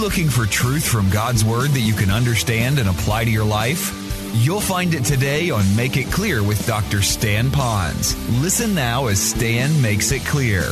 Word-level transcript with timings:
looking 0.00 0.30
for 0.30 0.46
truth 0.46 0.86
from 0.88 1.10
God's 1.10 1.44
Word 1.44 1.70
that 1.70 1.80
you 1.80 1.92
can 1.92 2.10
understand 2.10 2.78
and 2.78 2.88
apply 2.88 3.24
to 3.26 3.30
your 3.30 3.44
life? 3.44 3.94
You'll 4.32 4.60
find 4.60 4.94
it 4.94 5.04
today 5.04 5.50
on 5.50 5.76
Make 5.76 5.98
It 5.98 6.10
Clear 6.10 6.42
with 6.42 6.66
Dr. 6.66 7.02
Stan 7.02 7.50
Ponz. 7.50 8.14
Listen 8.40 8.74
now 8.74 9.08
as 9.08 9.20
Stan 9.20 9.82
makes 9.82 10.10
it 10.10 10.24
clear. 10.24 10.62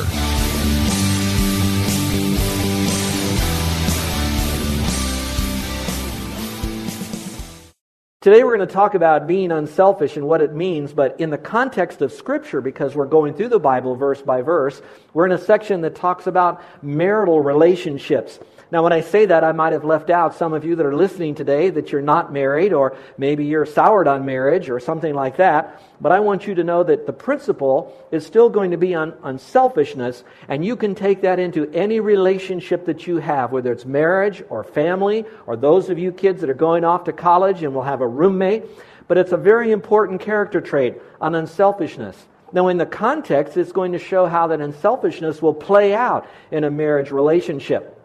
Today 8.20 8.44
we're 8.44 8.56
going 8.56 8.66
to 8.66 8.74
talk 8.74 8.94
about 8.94 9.26
being 9.26 9.52
unselfish 9.52 10.16
and 10.16 10.26
what 10.26 10.40
it 10.40 10.54
means, 10.54 10.92
but 10.94 11.20
in 11.20 11.28
the 11.28 11.38
context 11.38 12.00
of 12.00 12.12
Scripture, 12.12 12.62
because 12.62 12.94
we're 12.94 13.06
going 13.06 13.34
through 13.34 13.48
the 13.48 13.60
Bible 13.60 13.94
verse 13.94 14.22
by 14.22 14.40
verse, 14.40 14.80
we're 15.12 15.26
in 15.26 15.32
a 15.32 15.38
section 15.38 15.82
that 15.82 15.94
talks 15.94 16.26
about 16.26 16.62
marital 16.82 17.40
relationships. 17.40 18.38
Now, 18.70 18.82
when 18.82 18.92
I 18.92 19.00
say 19.00 19.24
that, 19.24 19.44
I 19.44 19.52
might 19.52 19.72
have 19.72 19.84
left 19.84 20.10
out 20.10 20.34
some 20.34 20.52
of 20.52 20.62
you 20.62 20.76
that 20.76 20.84
are 20.84 20.94
listening 20.94 21.34
today 21.34 21.70
that 21.70 21.90
you're 21.90 22.02
not 22.02 22.32
married, 22.32 22.74
or 22.74 22.96
maybe 23.16 23.46
you're 23.46 23.64
soured 23.64 24.06
on 24.06 24.26
marriage, 24.26 24.68
or 24.68 24.78
something 24.78 25.14
like 25.14 25.38
that. 25.38 25.82
But 26.02 26.12
I 26.12 26.20
want 26.20 26.46
you 26.46 26.54
to 26.56 26.64
know 26.64 26.82
that 26.82 27.06
the 27.06 27.12
principle 27.14 27.96
is 28.12 28.26
still 28.26 28.50
going 28.50 28.72
to 28.72 28.76
be 28.76 28.94
on 28.94 29.14
unselfishness, 29.22 30.22
and 30.48 30.62
you 30.62 30.76
can 30.76 30.94
take 30.94 31.22
that 31.22 31.38
into 31.38 31.70
any 31.72 32.00
relationship 32.00 32.84
that 32.84 33.06
you 33.06 33.16
have, 33.16 33.52
whether 33.52 33.72
it's 33.72 33.86
marriage 33.86 34.42
or 34.50 34.62
family, 34.62 35.24
or 35.46 35.56
those 35.56 35.88
of 35.88 35.98
you 35.98 36.12
kids 36.12 36.42
that 36.42 36.50
are 36.50 36.54
going 36.54 36.84
off 36.84 37.04
to 37.04 37.12
college 37.12 37.62
and 37.62 37.74
will 37.74 37.82
have 37.82 38.02
a 38.02 38.06
roommate. 38.06 38.64
But 39.06 39.16
it's 39.16 39.32
a 39.32 39.38
very 39.38 39.72
important 39.72 40.20
character 40.20 40.60
trait 40.60 40.96
on 41.22 41.34
unselfishness. 41.34 42.22
Now, 42.52 42.68
in 42.68 42.76
the 42.76 42.86
context, 42.86 43.56
it's 43.56 43.72
going 43.72 43.92
to 43.92 43.98
show 43.98 44.26
how 44.26 44.48
that 44.48 44.60
unselfishness 44.60 45.40
will 45.40 45.54
play 45.54 45.94
out 45.94 46.28
in 46.50 46.64
a 46.64 46.70
marriage 46.70 47.10
relationship. 47.10 47.97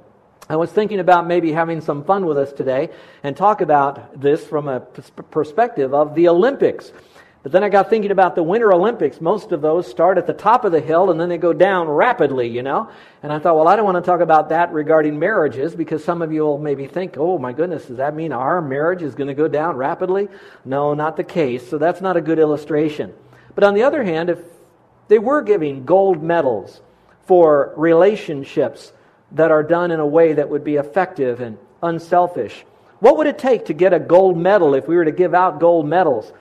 I 0.53 0.55
was 0.55 0.71
thinking 0.71 0.99
about 0.99 1.25
maybe 1.25 1.51
having 1.51 1.81
some 1.81 2.03
fun 2.03 2.27
with 2.27 2.37
us 2.37 2.53
today 2.53 2.91
and 3.23 3.35
talk 3.35 3.61
about 3.61 4.21
this 4.21 4.45
from 4.45 4.67
a 4.67 4.81
perspective 4.81 5.95
of 5.95 6.13
the 6.13 6.27
Olympics. 6.27 6.91
But 7.41 7.53
then 7.53 7.63
I 7.63 7.69
got 7.69 7.89
thinking 7.89 8.11
about 8.11 8.35
the 8.35 8.43
Winter 8.43 8.71
Olympics. 8.71 9.19
Most 9.19 9.51
of 9.51 9.61
those 9.61 9.89
start 9.89 10.19
at 10.19 10.27
the 10.27 10.33
top 10.33 10.63
of 10.63 10.71
the 10.71 10.79
hill 10.79 11.09
and 11.09 11.19
then 11.19 11.27
they 11.27 11.39
go 11.39 11.53
down 11.53 11.87
rapidly, 11.89 12.49
you 12.49 12.61
know? 12.61 12.91
And 13.23 13.33
I 13.33 13.39
thought, 13.39 13.55
well, 13.55 13.67
I 13.67 13.75
don't 13.75 13.83
want 13.83 13.95
to 13.95 14.07
talk 14.07 14.21
about 14.21 14.49
that 14.49 14.71
regarding 14.71 15.17
marriages 15.17 15.73
because 15.73 16.03
some 16.03 16.21
of 16.21 16.31
you 16.31 16.41
will 16.41 16.59
maybe 16.59 16.85
think, 16.85 17.17
oh 17.17 17.39
my 17.39 17.51
goodness, 17.51 17.85
does 17.85 17.97
that 17.97 18.15
mean 18.15 18.31
our 18.31 18.61
marriage 18.61 19.01
is 19.01 19.15
going 19.15 19.29
to 19.29 19.33
go 19.33 19.47
down 19.47 19.75
rapidly? 19.75 20.27
No, 20.63 20.93
not 20.93 21.17
the 21.17 21.23
case. 21.23 21.67
So 21.67 21.79
that's 21.79 21.99
not 21.99 22.15
a 22.15 22.21
good 22.21 22.37
illustration. 22.37 23.11
But 23.55 23.63
on 23.63 23.73
the 23.73 23.81
other 23.81 24.03
hand, 24.03 24.29
if 24.29 24.37
they 25.07 25.17
were 25.17 25.41
giving 25.41 25.83
gold 25.83 26.21
medals 26.21 26.79
for 27.25 27.73
relationships, 27.75 28.93
that 29.33 29.51
are 29.51 29.63
done 29.63 29.91
in 29.91 29.99
a 29.99 30.05
way 30.05 30.33
that 30.33 30.49
would 30.49 30.63
be 30.63 30.75
effective 30.75 31.41
and 31.41 31.57
unselfish. 31.81 32.65
What 32.99 33.17
would 33.17 33.27
it 33.27 33.37
take 33.37 33.65
to 33.65 33.73
get 33.73 33.93
a 33.93 33.99
gold 33.99 34.37
medal 34.37 34.75
if 34.75 34.87
we 34.87 34.95
were 34.95 35.05
to 35.05 35.11
give 35.11 35.33
out 35.33 35.59
gold 35.59 35.87
medals? 35.87 36.31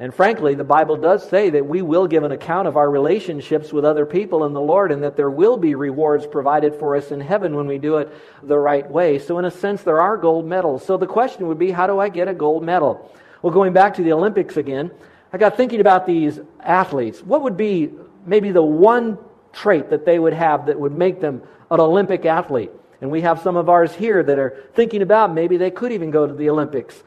And 0.00 0.14
frankly, 0.14 0.54
the 0.54 0.64
Bible 0.64 0.96
does 0.96 1.28
say 1.28 1.50
that 1.50 1.66
we 1.66 1.82
will 1.82 2.06
give 2.06 2.22
an 2.22 2.30
account 2.30 2.68
of 2.68 2.76
our 2.76 2.88
relationships 2.88 3.72
with 3.72 3.84
other 3.84 4.06
people 4.06 4.44
in 4.44 4.52
the 4.52 4.60
Lord 4.60 4.92
and 4.92 5.02
that 5.02 5.16
there 5.16 5.30
will 5.30 5.56
be 5.56 5.74
rewards 5.74 6.24
provided 6.24 6.74
for 6.76 6.94
us 6.94 7.10
in 7.10 7.20
heaven 7.20 7.56
when 7.56 7.66
we 7.66 7.78
do 7.78 7.96
it 7.98 8.08
the 8.42 8.58
right 8.58 8.88
way. 8.88 9.18
So, 9.18 9.38
in 9.38 9.44
a 9.44 9.50
sense, 9.50 9.82
there 9.82 10.00
are 10.00 10.16
gold 10.16 10.46
medals. 10.46 10.86
So, 10.86 10.96
the 10.96 11.06
question 11.06 11.48
would 11.48 11.58
be 11.58 11.72
how 11.72 11.88
do 11.88 11.98
I 11.98 12.10
get 12.10 12.28
a 12.28 12.34
gold 12.34 12.64
medal? 12.64 13.12
Well, 13.42 13.52
going 13.52 13.72
back 13.72 13.94
to 13.94 14.02
the 14.04 14.12
Olympics 14.12 14.56
again, 14.56 14.92
I 15.32 15.38
got 15.38 15.56
thinking 15.56 15.80
about 15.80 16.06
these 16.06 16.38
athletes. 16.60 17.20
What 17.20 17.42
would 17.42 17.56
be 17.56 17.90
maybe 18.24 18.52
the 18.52 18.62
one 18.62 19.18
trait 19.58 19.90
that 19.90 20.04
they 20.04 20.18
would 20.18 20.32
have 20.32 20.66
that 20.66 20.78
would 20.78 20.96
make 20.96 21.20
them 21.20 21.42
an 21.70 21.80
Olympic 21.80 22.24
athlete. 22.24 22.70
And 23.00 23.10
we 23.10 23.20
have 23.22 23.40
some 23.42 23.56
of 23.56 23.68
ours 23.68 23.94
here 23.94 24.22
that 24.22 24.38
are 24.38 24.64
thinking 24.74 25.02
about 25.02 25.34
maybe 25.34 25.56
they 25.56 25.70
could 25.70 25.92
even 25.92 26.10
go 26.10 26.26
to 26.26 26.32
the 26.32 26.50
Olympics. 26.50 27.02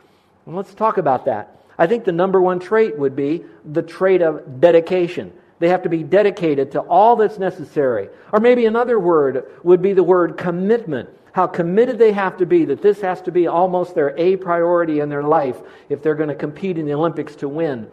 And 0.45 0.55
let's 0.55 0.73
talk 0.73 0.97
about 0.97 1.25
that. 1.25 1.57
I 1.77 1.87
think 1.87 2.03
the 2.03 2.11
number 2.11 2.41
one 2.41 2.59
trait 2.59 2.97
would 2.97 3.15
be 3.15 3.43
the 3.65 3.81
trait 3.81 4.21
of 4.21 4.61
dedication. 4.61 5.33
They 5.59 5.69
have 5.69 5.83
to 5.83 5.89
be 5.89 6.03
dedicated 6.03 6.71
to 6.71 6.81
all 6.81 7.15
that's 7.15 7.37
necessary. 7.37 8.09
Or 8.31 8.39
maybe 8.39 8.65
another 8.65 8.99
word 8.99 9.45
would 9.63 9.81
be 9.81 9.93
the 9.93 10.03
word 10.03 10.37
commitment. 10.37 11.09
How 11.33 11.47
committed 11.47 11.97
they 11.97 12.11
have 12.11 12.37
to 12.37 12.45
be 12.45 12.65
that 12.65 12.81
this 12.81 12.99
has 13.01 13.21
to 13.23 13.31
be 13.31 13.47
almost 13.47 13.95
their 13.95 14.13
A 14.17 14.35
priority 14.35 14.99
in 14.99 15.09
their 15.09 15.23
life 15.23 15.57
if 15.87 16.01
they're 16.01 16.15
going 16.15 16.29
to 16.29 16.35
compete 16.35 16.77
in 16.77 16.85
the 16.85 16.93
Olympics 16.93 17.35
to 17.37 17.47
win. 17.47 17.89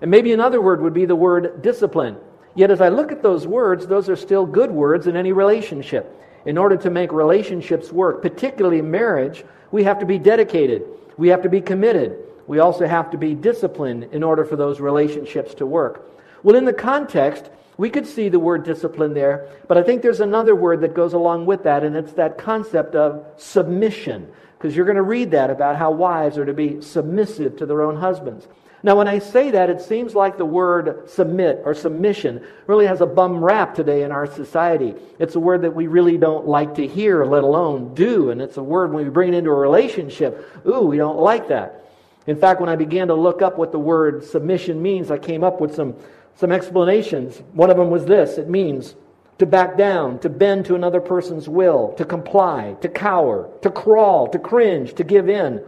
And 0.00 0.10
maybe 0.10 0.32
another 0.32 0.60
word 0.60 0.80
would 0.80 0.94
be 0.94 1.06
the 1.06 1.16
word 1.16 1.62
discipline. 1.62 2.18
Yet, 2.58 2.72
as 2.72 2.80
I 2.80 2.88
look 2.88 3.12
at 3.12 3.22
those 3.22 3.46
words, 3.46 3.86
those 3.86 4.08
are 4.08 4.16
still 4.16 4.44
good 4.44 4.72
words 4.72 5.06
in 5.06 5.14
any 5.14 5.30
relationship. 5.30 6.20
In 6.44 6.58
order 6.58 6.76
to 6.78 6.90
make 6.90 7.12
relationships 7.12 7.92
work, 7.92 8.20
particularly 8.20 8.82
marriage, 8.82 9.44
we 9.70 9.84
have 9.84 10.00
to 10.00 10.06
be 10.06 10.18
dedicated. 10.18 10.82
We 11.16 11.28
have 11.28 11.42
to 11.42 11.48
be 11.48 11.60
committed. 11.60 12.18
We 12.48 12.58
also 12.58 12.84
have 12.84 13.12
to 13.12 13.16
be 13.16 13.36
disciplined 13.36 14.08
in 14.10 14.24
order 14.24 14.44
for 14.44 14.56
those 14.56 14.80
relationships 14.80 15.54
to 15.54 15.66
work. 15.66 16.10
Well, 16.42 16.56
in 16.56 16.64
the 16.64 16.72
context, 16.72 17.48
we 17.76 17.90
could 17.90 18.08
see 18.08 18.28
the 18.28 18.40
word 18.40 18.64
discipline 18.64 19.14
there, 19.14 19.48
but 19.68 19.78
I 19.78 19.84
think 19.84 20.02
there's 20.02 20.18
another 20.18 20.56
word 20.56 20.80
that 20.80 20.94
goes 20.94 21.12
along 21.12 21.46
with 21.46 21.62
that, 21.62 21.84
and 21.84 21.94
it's 21.94 22.14
that 22.14 22.38
concept 22.38 22.96
of 22.96 23.24
submission. 23.36 24.32
Because 24.58 24.74
you're 24.74 24.84
going 24.84 24.96
to 24.96 25.02
read 25.02 25.30
that 25.30 25.50
about 25.50 25.76
how 25.76 25.92
wives 25.92 26.36
are 26.36 26.46
to 26.46 26.54
be 26.54 26.82
submissive 26.82 27.58
to 27.58 27.66
their 27.66 27.82
own 27.82 27.94
husbands. 27.94 28.48
Now, 28.82 28.96
when 28.96 29.08
I 29.08 29.18
say 29.18 29.50
that, 29.50 29.70
it 29.70 29.80
seems 29.80 30.14
like 30.14 30.38
the 30.38 30.44
word 30.44 31.10
submit 31.10 31.62
or 31.64 31.74
submission 31.74 32.44
really 32.68 32.86
has 32.86 33.00
a 33.00 33.06
bum 33.06 33.42
rap 33.42 33.74
today 33.74 34.02
in 34.02 34.12
our 34.12 34.26
society. 34.26 34.94
It's 35.18 35.34
a 35.34 35.40
word 35.40 35.62
that 35.62 35.74
we 35.74 35.88
really 35.88 36.16
don't 36.16 36.46
like 36.46 36.76
to 36.76 36.86
hear, 36.86 37.24
let 37.24 37.42
alone 37.42 37.94
do. 37.94 38.30
And 38.30 38.40
it's 38.40 38.56
a 38.56 38.62
word 38.62 38.92
when 38.92 39.04
we 39.04 39.10
bring 39.10 39.34
it 39.34 39.36
into 39.36 39.50
a 39.50 39.54
relationship, 39.54 40.48
ooh, 40.66 40.82
we 40.82 40.96
don't 40.96 41.18
like 41.18 41.48
that. 41.48 41.86
In 42.28 42.36
fact, 42.36 42.60
when 42.60 42.68
I 42.68 42.76
began 42.76 43.08
to 43.08 43.14
look 43.14 43.42
up 43.42 43.58
what 43.58 43.72
the 43.72 43.78
word 43.78 44.22
submission 44.22 44.80
means, 44.80 45.10
I 45.10 45.18
came 45.18 45.42
up 45.42 45.60
with 45.60 45.74
some, 45.74 45.96
some 46.36 46.52
explanations. 46.52 47.42
One 47.54 47.70
of 47.70 47.76
them 47.76 47.90
was 47.90 48.04
this 48.04 48.38
it 48.38 48.48
means 48.48 48.94
to 49.38 49.46
back 49.46 49.76
down, 49.76 50.18
to 50.20 50.28
bend 50.28 50.66
to 50.66 50.74
another 50.74 51.00
person's 51.00 51.48
will, 51.48 51.94
to 51.94 52.04
comply, 52.04 52.76
to 52.80 52.88
cower, 52.88 53.48
to 53.62 53.70
crawl, 53.70 54.28
to 54.28 54.38
cringe, 54.38 54.94
to 54.94 55.04
give 55.04 55.28
in. 55.28 55.64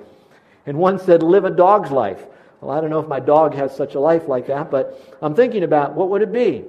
And 0.66 0.76
one 0.76 0.98
said, 0.98 1.22
live 1.22 1.44
a 1.44 1.50
dog's 1.50 1.90
life. 1.90 2.24
Well, 2.60 2.76
I 2.76 2.80
don't 2.80 2.90
know 2.90 3.00
if 3.00 3.08
my 3.08 3.20
dog 3.20 3.54
has 3.54 3.74
such 3.74 3.94
a 3.94 4.00
life 4.00 4.28
like 4.28 4.48
that, 4.48 4.70
but 4.70 5.18
I'm 5.22 5.34
thinking 5.34 5.62
about 5.62 5.94
what 5.94 6.10
would 6.10 6.22
it 6.22 6.32
be? 6.32 6.64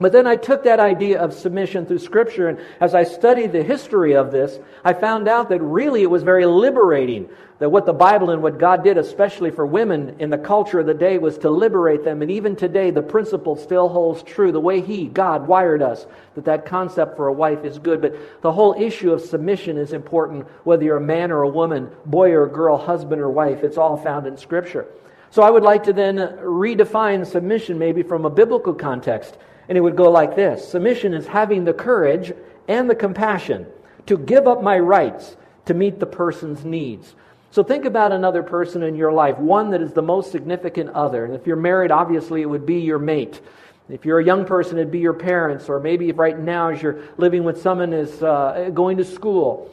But 0.00 0.12
then 0.12 0.26
I 0.26 0.34
took 0.34 0.64
that 0.64 0.80
idea 0.80 1.20
of 1.20 1.32
submission 1.32 1.86
through 1.86 2.00
Scripture, 2.00 2.48
and 2.48 2.58
as 2.80 2.94
I 2.94 3.04
studied 3.04 3.52
the 3.52 3.62
history 3.62 4.14
of 4.16 4.32
this, 4.32 4.58
I 4.84 4.92
found 4.92 5.28
out 5.28 5.48
that 5.50 5.60
really 5.60 6.02
it 6.02 6.10
was 6.10 6.24
very 6.24 6.46
liberating. 6.46 7.28
That 7.60 7.70
what 7.70 7.86
the 7.86 7.92
Bible 7.92 8.30
and 8.30 8.42
what 8.42 8.58
God 8.58 8.82
did, 8.82 8.98
especially 8.98 9.52
for 9.52 9.64
women 9.64 10.16
in 10.18 10.30
the 10.30 10.38
culture 10.38 10.80
of 10.80 10.86
the 10.86 10.94
day, 10.94 11.18
was 11.18 11.38
to 11.38 11.50
liberate 11.50 12.02
them. 12.02 12.20
And 12.20 12.30
even 12.32 12.56
today, 12.56 12.90
the 12.90 13.02
principle 13.02 13.54
still 13.54 13.88
holds 13.88 14.24
true. 14.24 14.50
The 14.50 14.58
way 14.58 14.80
He, 14.80 15.06
God, 15.06 15.46
wired 15.46 15.80
us, 15.80 16.04
that 16.34 16.46
that 16.46 16.66
concept 16.66 17.16
for 17.16 17.28
a 17.28 17.32
wife 17.32 17.64
is 17.64 17.78
good. 17.78 18.02
But 18.02 18.42
the 18.42 18.50
whole 18.50 18.74
issue 18.74 19.12
of 19.12 19.20
submission 19.20 19.78
is 19.78 19.92
important, 19.92 20.46
whether 20.64 20.82
you're 20.82 20.96
a 20.96 21.00
man 21.00 21.30
or 21.30 21.42
a 21.42 21.48
woman, 21.48 21.88
boy 22.04 22.32
or 22.32 22.48
girl, 22.48 22.76
husband 22.76 23.22
or 23.22 23.30
wife. 23.30 23.62
It's 23.62 23.78
all 23.78 23.96
found 23.96 24.26
in 24.26 24.36
Scripture. 24.36 24.88
So 25.34 25.42
I 25.42 25.50
would 25.50 25.64
like 25.64 25.82
to 25.84 25.92
then 25.92 26.18
redefine 26.18 27.26
submission 27.26 27.76
maybe 27.76 28.04
from 28.04 28.24
a 28.24 28.30
biblical 28.30 28.72
context. 28.72 29.36
And 29.68 29.76
it 29.76 29.80
would 29.80 29.96
go 29.96 30.08
like 30.08 30.36
this 30.36 30.68
Submission 30.68 31.12
is 31.12 31.26
having 31.26 31.64
the 31.64 31.72
courage 31.72 32.32
and 32.68 32.88
the 32.88 32.94
compassion 32.94 33.66
to 34.06 34.16
give 34.16 34.46
up 34.46 34.62
my 34.62 34.78
rights 34.78 35.36
to 35.64 35.74
meet 35.74 35.98
the 35.98 36.06
person's 36.06 36.64
needs. 36.64 37.16
So 37.50 37.64
think 37.64 37.84
about 37.84 38.12
another 38.12 38.44
person 38.44 38.84
in 38.84 38.94
your 38.94 39.10
life, 39.10 39.36
one 39.36 39.70
that 39.70 39.82
is 39.82 39.92
the 39.92 40.02
most 40.02 40.30
significant 40.30 40.90
other. 40.90 41.24
And 41.24 41.34
if 41.34 41.48
you're 41.48 41.56
married, 41.56 41.90
obviously 41.90 42.40
it 42.40 42.46
would 42.46 42.64
be 42.64 42.78
your 42.82 43.00
mate. 43.00 43.40
If 43.88 44.04
you're 44.04 44.20
a 44.20 44.24
young 44.24 44.44
person, 44.44 44.78
it'd 44.78 44.92
be 44.92 45.00
your 45.00 45.14
parents, 45.14 45.68
or 45.68 45.80
maybe 45.80 46.12
right 46.12 46.38
now 46.38 46.68
as 46.68 46.80
you're 46.80 47.00
living 47.16 47.42
with 47.42 47.60
someone 47.60 47.92
is 47.92 48.22
uh, 48.22 48.70
going 48.72 48.98
to 48.98 49.04
school. 49.04 49.68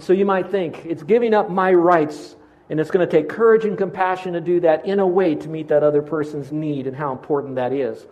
So 0.00 0.12
you 0.12 0.24
might 0.24 0.50
think, 0.50 0.84
it's 0.84 1.04
giving 1.04 1.34
up 1.34 1.50
my 1.50 1.72
rights 1.72 2.34
and 2.70 2.80
it's 2.80 2.90
going 2.90 3.06
to 3.06 3.10
take 3.10 3.28
courage 3.28 3.64
and 3.64 3.76
compassion 3.76 4.32
to 4.32 4.40
do 4.40 4.60
that 4.60 4.86
in 4.86 5.00
a 5.00 5.06
way 5.06 5.34
to 5.34 5.48
meet 5.48 5.68
that 5.68 5.82
other 5.82 6.02
person's 6.02 6.50
need 6.50 6.86
and 6.86 6.96
how 6.96 7.12
important 7.12 7.56
that 7.56 7.72
is. 7.72 8.06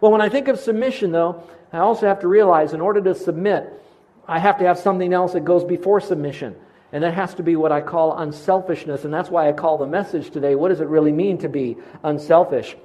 Well, 0.00 0.12
when 0.12 0.20
I 0.20 0.28
think 0.28 0.48
of 0.48 0.60
submission, 0.60 1.12
though, 1.12 1.42
I 1.72 1.78
also 1.78 2.06
have 2.06 2.20
to 2.20 2.28
realize 2.28 2.72
in 2.72 2.80
order 2.80 3.00
to 3.02 3.14
submit, 3.14 3.72
I 4.28 4.38
have 4.38 4.58
to 4.58 4.66
have 4.66 4.78
something 4.78 5.12
else 5.12 5.32
that 5.32 5.44
goes 5.44 5.64
before 5.64 6.00
submission. 6.00 6.56
And 6.92 7.02
that 7.02 7.14
has 7.14 7.34
to 7.34 7.42
be 7.42 7.56
what 7.56 7.72
I 7.72 7.80
call 7.80 8.16
unselfishness. 8.16 9.04
And 9.04 9.12
that's 9.12 9.28
why 9.28 9.48
I 9.48 9.52
call 9.52 9.76
the 9.78 9.86
message 9.86 10.30
today, 10.30 10.54
What 10.54 10.68
does 10.68 10.80
it 10.80 10.88
really 10.88 11.12
mean 11.12 11.38
to 11.38 11.48
be 11.48 11.76
unselfish? 12.04 12.76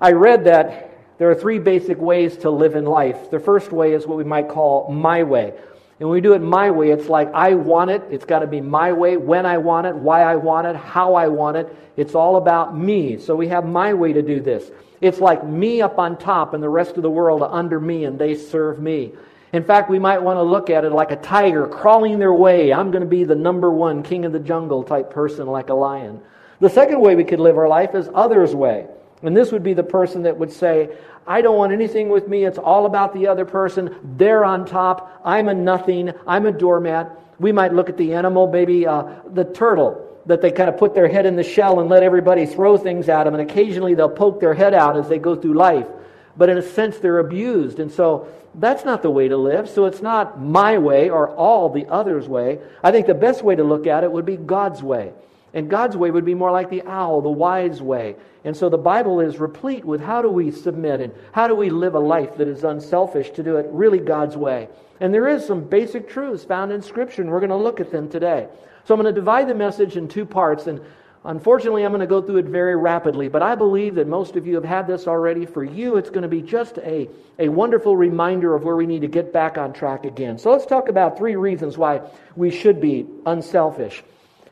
I 0.00 0.12
read 0.12 0.44
that 0.44 0.90
there 1.18 1.28
are 1.30 1.34
three 1.34 1.58
basic 1.58 1.98
ways 1.98 2.36
to 2.38 2.50
live 2.50 2.76
in 2.76 2.84
life. 2.84 3.30
The 3.30 3.40
first 3.40 3.72
way 3.72 3.92
is 3.92 4.06
what 4.06 4.16
we 4.16 4.24
might 4.24 4.48
call 4.48 4.90
my 4.92 5.24
way. 5.24 5.54
And 6.00 6.08
when 6.08 6.14
we 6.14 6.20
do 6.20 6.34
it 6.34 6.40
my 6.40 6.70
way, 6.70 6.90
it's 6.90 7.08
like 7.08 7.32
I 7.34 7.54
want 7.54 7.90
it. 7.90 8.02
It's 8.10 8.24
got 8.24 8.40
to 8.40 8.46
be 8.46 8.60
my 8.60 8.92
way, 8.92 9.16
when 9.16 9.46
I 9.46 9.58
want 9.58 9.86
it, 9.86 9.94
why 9.96 10.22
I 10.22 10.36
want 10.36 10.66
it, 10.66 10.76
how 10.76 11.14
I 11.14 11.26
want 11.28 11.56
it. 11.56 11.74
It's 11.96 12.14
all 12.14 12.36
about 12.36 12.76
me. 12.76 13.18
So 13.18 13.34
we 13.34 13.48
have 13.48 13.66
my 13.66 13.94
way 13.94 14.12
to 14.12 14.22
do 14.22 14.40
this. 14.40 14.70
It's 15.00 15.18
like 15.18 15.44
me 15.44 15.82
up 15.82 15.98
on 15.98 16.16
top 16.16 16.54
and 16.54 16.62
the 16.62 16.68
rest 16.68 16.96
of 16.96 17.02
the 17.02 17.10
world 17.10 17.42
under 17.42 17.80
me 17.80 18.04
and 18.04 18.18
they 18.18 18.36
serve 18.36 18.80
me. 18.80 19.12
In 19.52 19.64
fact, 19.64 19.90
we 19.90 19.98
might 19.98 20.22
want 20.22 20.36
to 20.36 20.42
look 20.42 20.70
at 20.70 20.84
it 20.84 20.90
like 20.90 21.10
a 21.10 21.16
tiger 21.16 21.66
crawling 21.66 22.18
their 22.18 22.32
way. 22.32 22.72
I'm 22.72 22.90
going 22.90 23.02
to 23.02 23.08
be 23.08 23.24
the 23.24 23.34
number 23.34 23.70
one 23.70 24.02
king 24.02 24.24
of 24.24 24.32
the 24.32 24.38
jungle 24.38 24.84
type 24.84 25.10
person 25.10 25.46
like 25.46 25.70
a 25.70 25.74
lion. 25.74 26.20
The 26.60 26.68
second 26.68 27.00
way 27.00 27.16
we 27.16 27.24
could 27.24 27.40
live 27.40 27.56
our 27.56 27.68
life 27.68 27.94
is 27.94 28.10
others' 28.14 28.54
way. 28.54 28.86
And 29.22 29.36
this 29.36 29.50
would 29.50 29.62
be 29.62 29.74
the 29.74 29.82
person 29.82 30.22
that 30.22 30.36
would 30.36 30.52
say, 30.52 30.90
I 31.28 31.42
don't 31.42 31.58
want 31.58 31.72
anything 31.72 32.08
with 32.08 32.26
me. 32.26 32.44
It's 32.44 32.56
all 32.56 32.86
about 32.86 33.12
the 33.12 33.26
other 33.26 33.44
person. 33.44 33.94
They're 34.16 34.46
on 34.46 34.64
top. 34.64 35.20
I'm 35.24 35.48
a 35.48 35.54
nothing. 35.54 36.12
I'm 36.26 36.46
a 36.46 36.52
doormat. 36.52 37.16
We 37.38 37.52
might 37.52 37.74
look 37.74 37.90
at 37.90 37.98
the 37.98 38.14
animal, 38.14 38.50
maybe 38.50 38.86
uh, 38.86 39.04
the 39.30 39.44
turtle, 39.44 40.06
that 40.24 40.40
they 40.40 40.50
kind 40.50 40.70
of 40.70 40.78
put 40.78 40.94
their 40.94 41.06
head 41.06 41.26
in 41.26 41.36
the 41.36 41.44
shell 41.44 41.80
and 41.80 41.90
let 41.90 42.02
everybody 42.02 42.46
throw 42.46 42.78
things 42.78 43.10
at 43.10 43.24
them. 43.24 43.34
And 43.34 43.48
occasionally 43.48 43.94
they'll 43.94 44.08
poke 44.08 44.40
their 44.40 44.54
head 44.54 44.72
out 44.72 44.96
as 44.96 45.08
they 45.10 45.18
go 45.18 45.36
through 45.36 45.54
life. 45.54 45.86
But 46.34 46.48
in 46.48 46.56
a 46.56 46.62
sense, 46.62 46.96
they're 46.96 47.18
abused. 47.18 47.78
And 47.78 47.92
so 47.92 48.28
that's 48.54 48.86
not 48.86 49.02
the 49.02 49.10
way 49.10 49.28
to 49.28 49.36
live. 49.36 49.68
So 49.68 49.84
it's 49.84 50.00
not 50.00 50.40
my 50.40 50.78
way 50.78 51.10
or 51.10 51.28
all 51.28 51.68
the 51.68 51.86
others' 51.88 52.26
way. 52.26 52.58
I 52.82 52.90
think 52.90 53.06
the 53.06 53.14
best 53.14 53.42
way 53.42 53.54
to 53.54 53.64
look 53.64 53.86
at 53.86 54.02
it 54.02 54.10
would 54.10 54.24
be 54.24 54.36
God's 54.36 54.82
way. 54.82 55.12
And 55.54 55.70
God's 55.70 55.96
way 55.96 56.10
would 56.10 56.24
be 56.24 56.34
more 56.34 56.50
like 56.50 56.70
the 56.70 56.82
owl, 56.82 57.22
the 57.22 57.30
wise 57.30 57.80
way. 57.80 58.16
And 58.44 58.56
so 58.56 58.68
the 58.68 58.78
Bible 58.78 59.20
is 59.20 59.38
replete 59.38 59.84
with 59.84 60.00
how 60.00 60.22
do 60.22 60.28
we 60.28 60.50
submit 60.50 61.00
and 61.00 61.12
how 61.32 61.48
do 61.48 61.54
we 61.54 61.70
live 61.70 61.94
a 61.94 62.00
life 62.00 62.36
that 62.36 62.48
is 62.48 62.64
unselfish 62.64 63.30
to 63.30 63.42
do 63.42 63.56
it 63.56 63.66
really 63.70 63.98
God's 63.98 64.36
way. 64.36 64.68
And 65.00 65.12
there 65.14 65.28
is 65.28 65.46
some 65.46 65.64
basic 65.64 66.08
truths 66.08 66.44
found 66.44 66.72
in 66.72 66.82
Scripture, 66.82 67.22
and 67.22 67.30
we're 67.30 67.40
going 67.40 67.50
to 67.50 67.56
look 67.56 67.80
at 67.80 67.90
them 67.90 68.08
today. 68.08 68.48
So 68.84 68.94
I'm 68.94 69.00
going 69.00 69.14
to 69.14 69.20
divide 69.20 69.48
the 69.48 69.54
message 69.54 69.96
in 69.96 70.08
two 70.08 70.26
parts, 70.26 70.66
and 70.66 70.80
unfortunately, 71.24 71.84
I'm 71.84 71.92
going 71.92 72.00
to 72.00 72.06
go 72.06 72.20
through 72.20 72.38
it 72.38 72.46
very 72.46 72.76
rapidly. 72.76 73.28
But 73.28 73.42
I 73.42 73.54
believe 73.54 73.94
that 73.94 74.08
most 74.08 74.36
of 74.36 74.46
you 74.46 74.54
have 74.56 74.64
had 74.64 74.86
this 74.86 75.06
already. 75.06 75.46
For 75.46 75.62
you, 75.62 75.96
it's 75.96 76.10
going 76.10 76.22
to 76.22 76.28
be 76.28 76.42
just 76.42 76.78
a, 76.78 77.08
a 77.38 77.48
wonderful 77.48 77.96
reminder 77.96 78.54
of 78.54 78.64
where 78.64 78.76
we 78.76 78.86
need 78.86 79.02
to 79.02 79.08
get 79.08 79.32
back 79.32 79.56
on 79.56 79.72
track 79.72 80.04
again. 80.04 80.38
So 80.38 80.50
let's 80.50 80.66
talk 80.66 80.88
about 80.88 81.16
three 81.16 81.36
reasons 81.36 81.78
why 81.78 82.00
we 82.34 82.50
should 82.50 82.80
be 82.80 83.06
unselfish. 83.24 84.02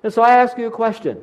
And 0.06 0.14
so 0.14 0.22
I 0.22 0.36
ask 0.36 0.56
you 0.56 0.68
a 0.68 0.70
question 0.70 1.20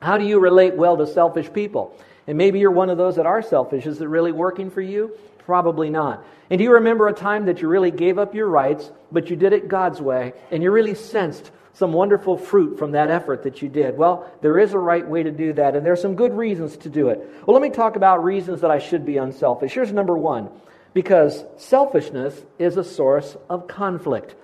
How 0.00 0.16
do 0.16 0.24
you 0.24 0.38
relate 0.38 0.76
well 0.76 0.96
to 0.96 1.08
selfish 1.08 1.52
people? 1.52 1.98
And 2.28 2.38
maybe 2.38 2.60
you're 2.60 2.70
one 2.70 2.88
of 2.88 2.96
those 2.96 3.16
that 3.16 3.26
are 3.26 3.42
selfish. 3.42 3.84
Is 3.84 4.00
it 4.00 4.04
really 4.04 4.30
working 4.30 4.70
for 4.70 4.80
you? 4.80 5.18
Probably 5.38 5.90
not. 5.90 6.24
And 6.48 6.58
do 6.58 6.62
you 6.62 6.74
remember 6.74 7.08
a 7.08 7.12
time 7.12 7.46
that 7.46 7.60
you 7.60 7.66
really 7.66 7.90
gave 7.90 8.20
up 8.20 8.32
your 8.32 8.46
rights, 8.46 8.92
but 9.10 9.28
you 9.28 9.34
did 9.34 9.52
it 9.52 9.66
God's 9.66 10.00
way, 10.00 10.34
and 10.52 10.62
you 10.62 10.70
really 10.70 10.94
sensed 10.94 11.50
some 11.72 11.92
wonderful 11.92 12.36
fruit 12.36 12.78
from 12.78 12.92
that 12.92 13.10
effort 13.10 13.42
that 13.42 13.60
you 13.60 13.68
did? 13.68 13.98
Well, 13.98 14.30
there 14.40 14.56
is 14.56 14.72
a 14.72 14.78
right 14.78 15.04
way 15.04 15.24
to 15.24 15.32
do 15.32 15.54
that, 15.54 15.74
and 15.74 15.84
there 15.84 15.92
are 15.92 15.96
some 15.96 16.14
good 16.14 16.32
reasons 16.32 16.76
to 16.76 16.88
do 16.88 17.08
it. 17.08 17.18
Well, 17.44 17.54
let 17.58 17.62
me 17.68 17.70
talk 17.74 17.96
about 17.96 18.22
reasons 18.22 18.60
that 18.60 18.70
I 18.70 18.78
should 18.78 19.04
be 19.04 19.16
unselfish. 19.16 19.74
Here's 19.74 19.92
number 19.92 20.16
one 20.16 20.48
because 20.94 21.44
selfishness 21.56 22.40
is 22.60 22.76
a 22.76 22.84
source 22.84 23.36
of 23.50 23.66
conflict. 23.66 24.36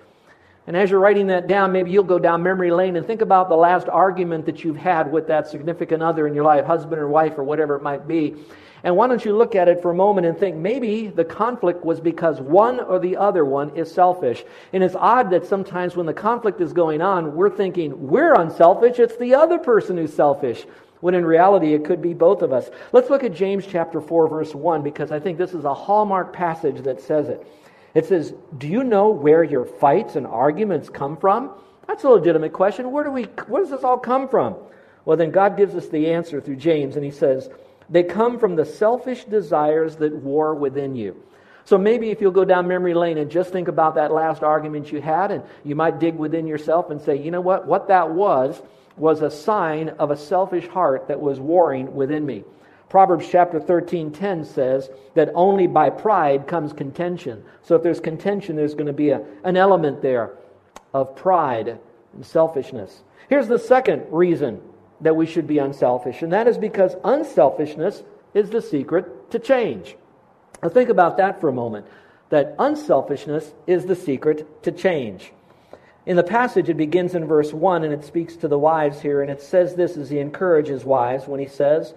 And 0.69 0.77
as 0.77 0.91
you're 0.91 0.99
writing 0.99 1.25
that 1.27 1.47
down, 1.47 1.71
maybe 1.71 1.89
you'll 1.89 2.03
go 2.03 2.19
down 2.19 2.43
memory 2.43 2.69
lane 2.69 2.95
and 2.95 3.03
think 3.03 3.21
about 3.21 3.49
the 3.49 3.55
last 3.55 3.89
argument 3.89 4.45
that 4.45 4.63
you've 4.63 4.77
had 4.77 5.11
with 5.11 5.25
that 5.25 5.47
significant 5.47 6.03
other 6.03 6.27
in 6.27 6.35
your 6.35 6.43
life, 6.43 6.63
husband 6.63 7.01
or 7.01 7.07
wife 7.07 7.39
or 7.39 7.43
whatever 7.43 7.75
it 7.75 7.81
might 7.81 8.07
be. 8.07 8.35
And 8.83 8.95
why 8.95 9.07
don't 9.07 9.25
you 9.25 9.35
look 9.35 9.55
at 9.55 9.67
it 9.67 9.81
for 9.81 9.89
a 9.89 9.95
moment 9.95 10.27
and 10.27 10.37
think 10.37 10.55
maybe 10.57 11.07
the 11.07 11.25
conflict 11.25 11.83
was 11.83 11.99
because 11.99 12.39
one 12.39 12.79
or 12.79 12.99
the 12.99 13.17
other 13.17 13.45
one 13.45 13.75
is 13.75 13.91
selfish. 13.91 14.43
And 14.71 14.83
it's 14.83 14.93
odd 14.93 15.31
that 15.31 15.47
sometimes 15.47 15.95
when 15.95 16.05
the 16.05 16.13
conflict 16.13 16.61
is 16.61 16.71
going 16.71 17.01
on, 17.01 17.35
we're 17.35 17.49
thinking 17.49 18.07
we're 18.07 18.35
unselfish, 18.35 18.99
it's 18.99 19.17
the 19.17 19.33
other 19.33 19.57
person 19.57 19.97
who's 19.97 20.13
selfish. 20.13 20.67
When 20.99 21.15
in 21.15 21.25
reality, 21.25 21.73
it 21.73 21.83
could 21.83 21.99
be 21.99 22.13
both 22.13 22.43
of 22.43 22.53
us. 22.53 22.69
Let's 22.91 23.09
look 23.09 23.23
at 23.23 23.33
James 23.33 23.65
chapter 23.65 24.01
4, 24.01 24.27
verse 24.27 24.53
1, 24.53 24.83
because 24.83 25.11
I 25.11 25.19
think 25.19 25.39
this 25.39 25.55
is 25.55 25.65
a 25.65 25.73
hallmark 25.73 26.31
passage 26.31 26.83
that 26.83 27.01
says 27.01 27.27
it. 27.27 27.43
It 27.93 28.05
says, 28.05 28.33
Do 28.57 28.67
you 28.67 28.83
know 28.83 29.09
where 29.09 29.43
your 29.43 29.65
fights 29.65 30.15
and 30.15 30.27
arguments 30.27 30.89
come 30.89 31.17
from? 31.17 31.51
That's 31.87 32.03
a 32.03 32.09
legitimate 32.09 32.53
question. 32.53 32.91
Where, 32.91 33.03
do 33.03 33.11
we, 33.11 33.23
where 33.47 33.61
does 33.61 33.71
this 33.71 33.83
all 33.83 33.97
come 33.97 34.29
from? 34.29 34.55
Well, 35.05 35.17
then 35.17 35.31
God 35.31 35.57
gives 35.57 35.75
us 35.75 35.87
the 35.87 36.11
answer 36.11 36.39
through 36.39 36.57
James, 36.57 36.95
and 36.95 37.03
he 37.03 37.11
says, 37.11 37.49
They 37.89 38.03
come 38.03 38.37
from 38.37 38.55
the 38.55 38.65
selfish 38.65 39.25
desires 39.25 39.95
that 39.97 40.13
war 40.15 40.53
within 40.53 40.95
you. 40.95 41.23
So 41.65 41.77
maybe 41.77 42.09
if 42.09 42.21
you'll 42.21 42.31
go 42.31 42.45
down 42.45 42.67
memory 42.67 42.93
lane 42.93 43.17
and 43.17 43.29
just 43.29 43.51
think 43.51 43.67
about 43.67 43.95
that 43.95 44.11
last 44.11 44.43
argument 44.43 44.91
you 44.91 45.01
had, 45.01 45.31
and 45.31 45.43
you 45.63 45.75
might 45.75 45.99
dig 45.99 46.15
within 46.15 46.47
yourself 46.47 46.89
and 46.89 47.01
say, 47.01 47.17
you 47.17 47.31
know 47.31 47.41
what? 47.41 47.67
What 47.67 47.87
that 47.89 48.11
was, 48.11 48.61
was 48.97 49.21
a 49.21 49.31
sign 49.31 49.89
of 49.89 50.11
a 50.11 50.17
selfish 50.17 50.67
heart 50.67 51.07
that 51.07 51.19
was 51.19 51.39
warring 51.39 51.93
within 51.95 52.25
me. 52.25 52.43
Proverbs 52.89 53.27
chapter 53.29 53.59
13:10 53.59 54.45
says 54.45 54.89
that 55.13 55.31
only 55.35 55.67
by 55.67 55.91
pride 55.91 56.47
comes 56.47 56.73
contention. 56.73 57.43
So 57.61 57.75
if 57.75 57.83
there's 57.83 57.99
contention, 57.99 58.55
there's 58.55 58.73
going 58.73 58.87
to 58.87 58.93
be 58.93 59.11
a, 59.11 59.21
an 59.43 59.57
element 59.57 60.01
there 60.01 60.31
of 60.93 61.15
pride 61.15 61.77
and 62.13 62.25
selfishness. 62.25 63.03
Here's 63.29 63.47
the 63.47 63.59
second 63.59 64.05
reason 64.09 64.61
that 65.01 65.15
we 65.15 65.27
should 65.27 65.45
be 65.45 65.59
unselfish, 65.59 66.23
and 66.23 66.33
that 66.33 66.47
is 66.47 66.57
because 66.57 66.95
unselfishness 67.03 68.03
is 68.33 68.49
the 68.49 68.61
secret 68.61 69.31
to 69.31 69.39
change. 69.39 69.95
Now 70.61 70.69
think 70.69 70.89
about 70.89 71.17
that 71.17 71.39
for 71.39 71.47
a 71.47 71.53
moment. 71.53 71.85
That 72.29 72.55
unselfishness 72.59 73.53
is 73.65 73.85
the 73.85 73.95
secret 73.95 74.63
to 74.63 74.71
change. 74.71 75.31
In 76.05 76.15
the 76.15 76.23
passage, 76.23 76.69
it 76.69 76.77
begins 76.77 77.13
in 77.13 77.25
verse 77.25 77.53
1 77.53 77.83
and 77.83 77.93
it 77.93 78.03
speaks 78.03 78.35
to 78.37 78.47
the 78.47 78.57
wives 78.57 79.01
here, 79.01 79.21
and 79.21 79.29
it 79.29 79.41
says 79.41 79.75
this 79.75 79.95
as 79.95 80.09
he 80.09 80.19
encourages 80.19 80.83
wives 80.83 81.27
when 81.27 81.39
he 81.39 81.47
says, 81.47 81.93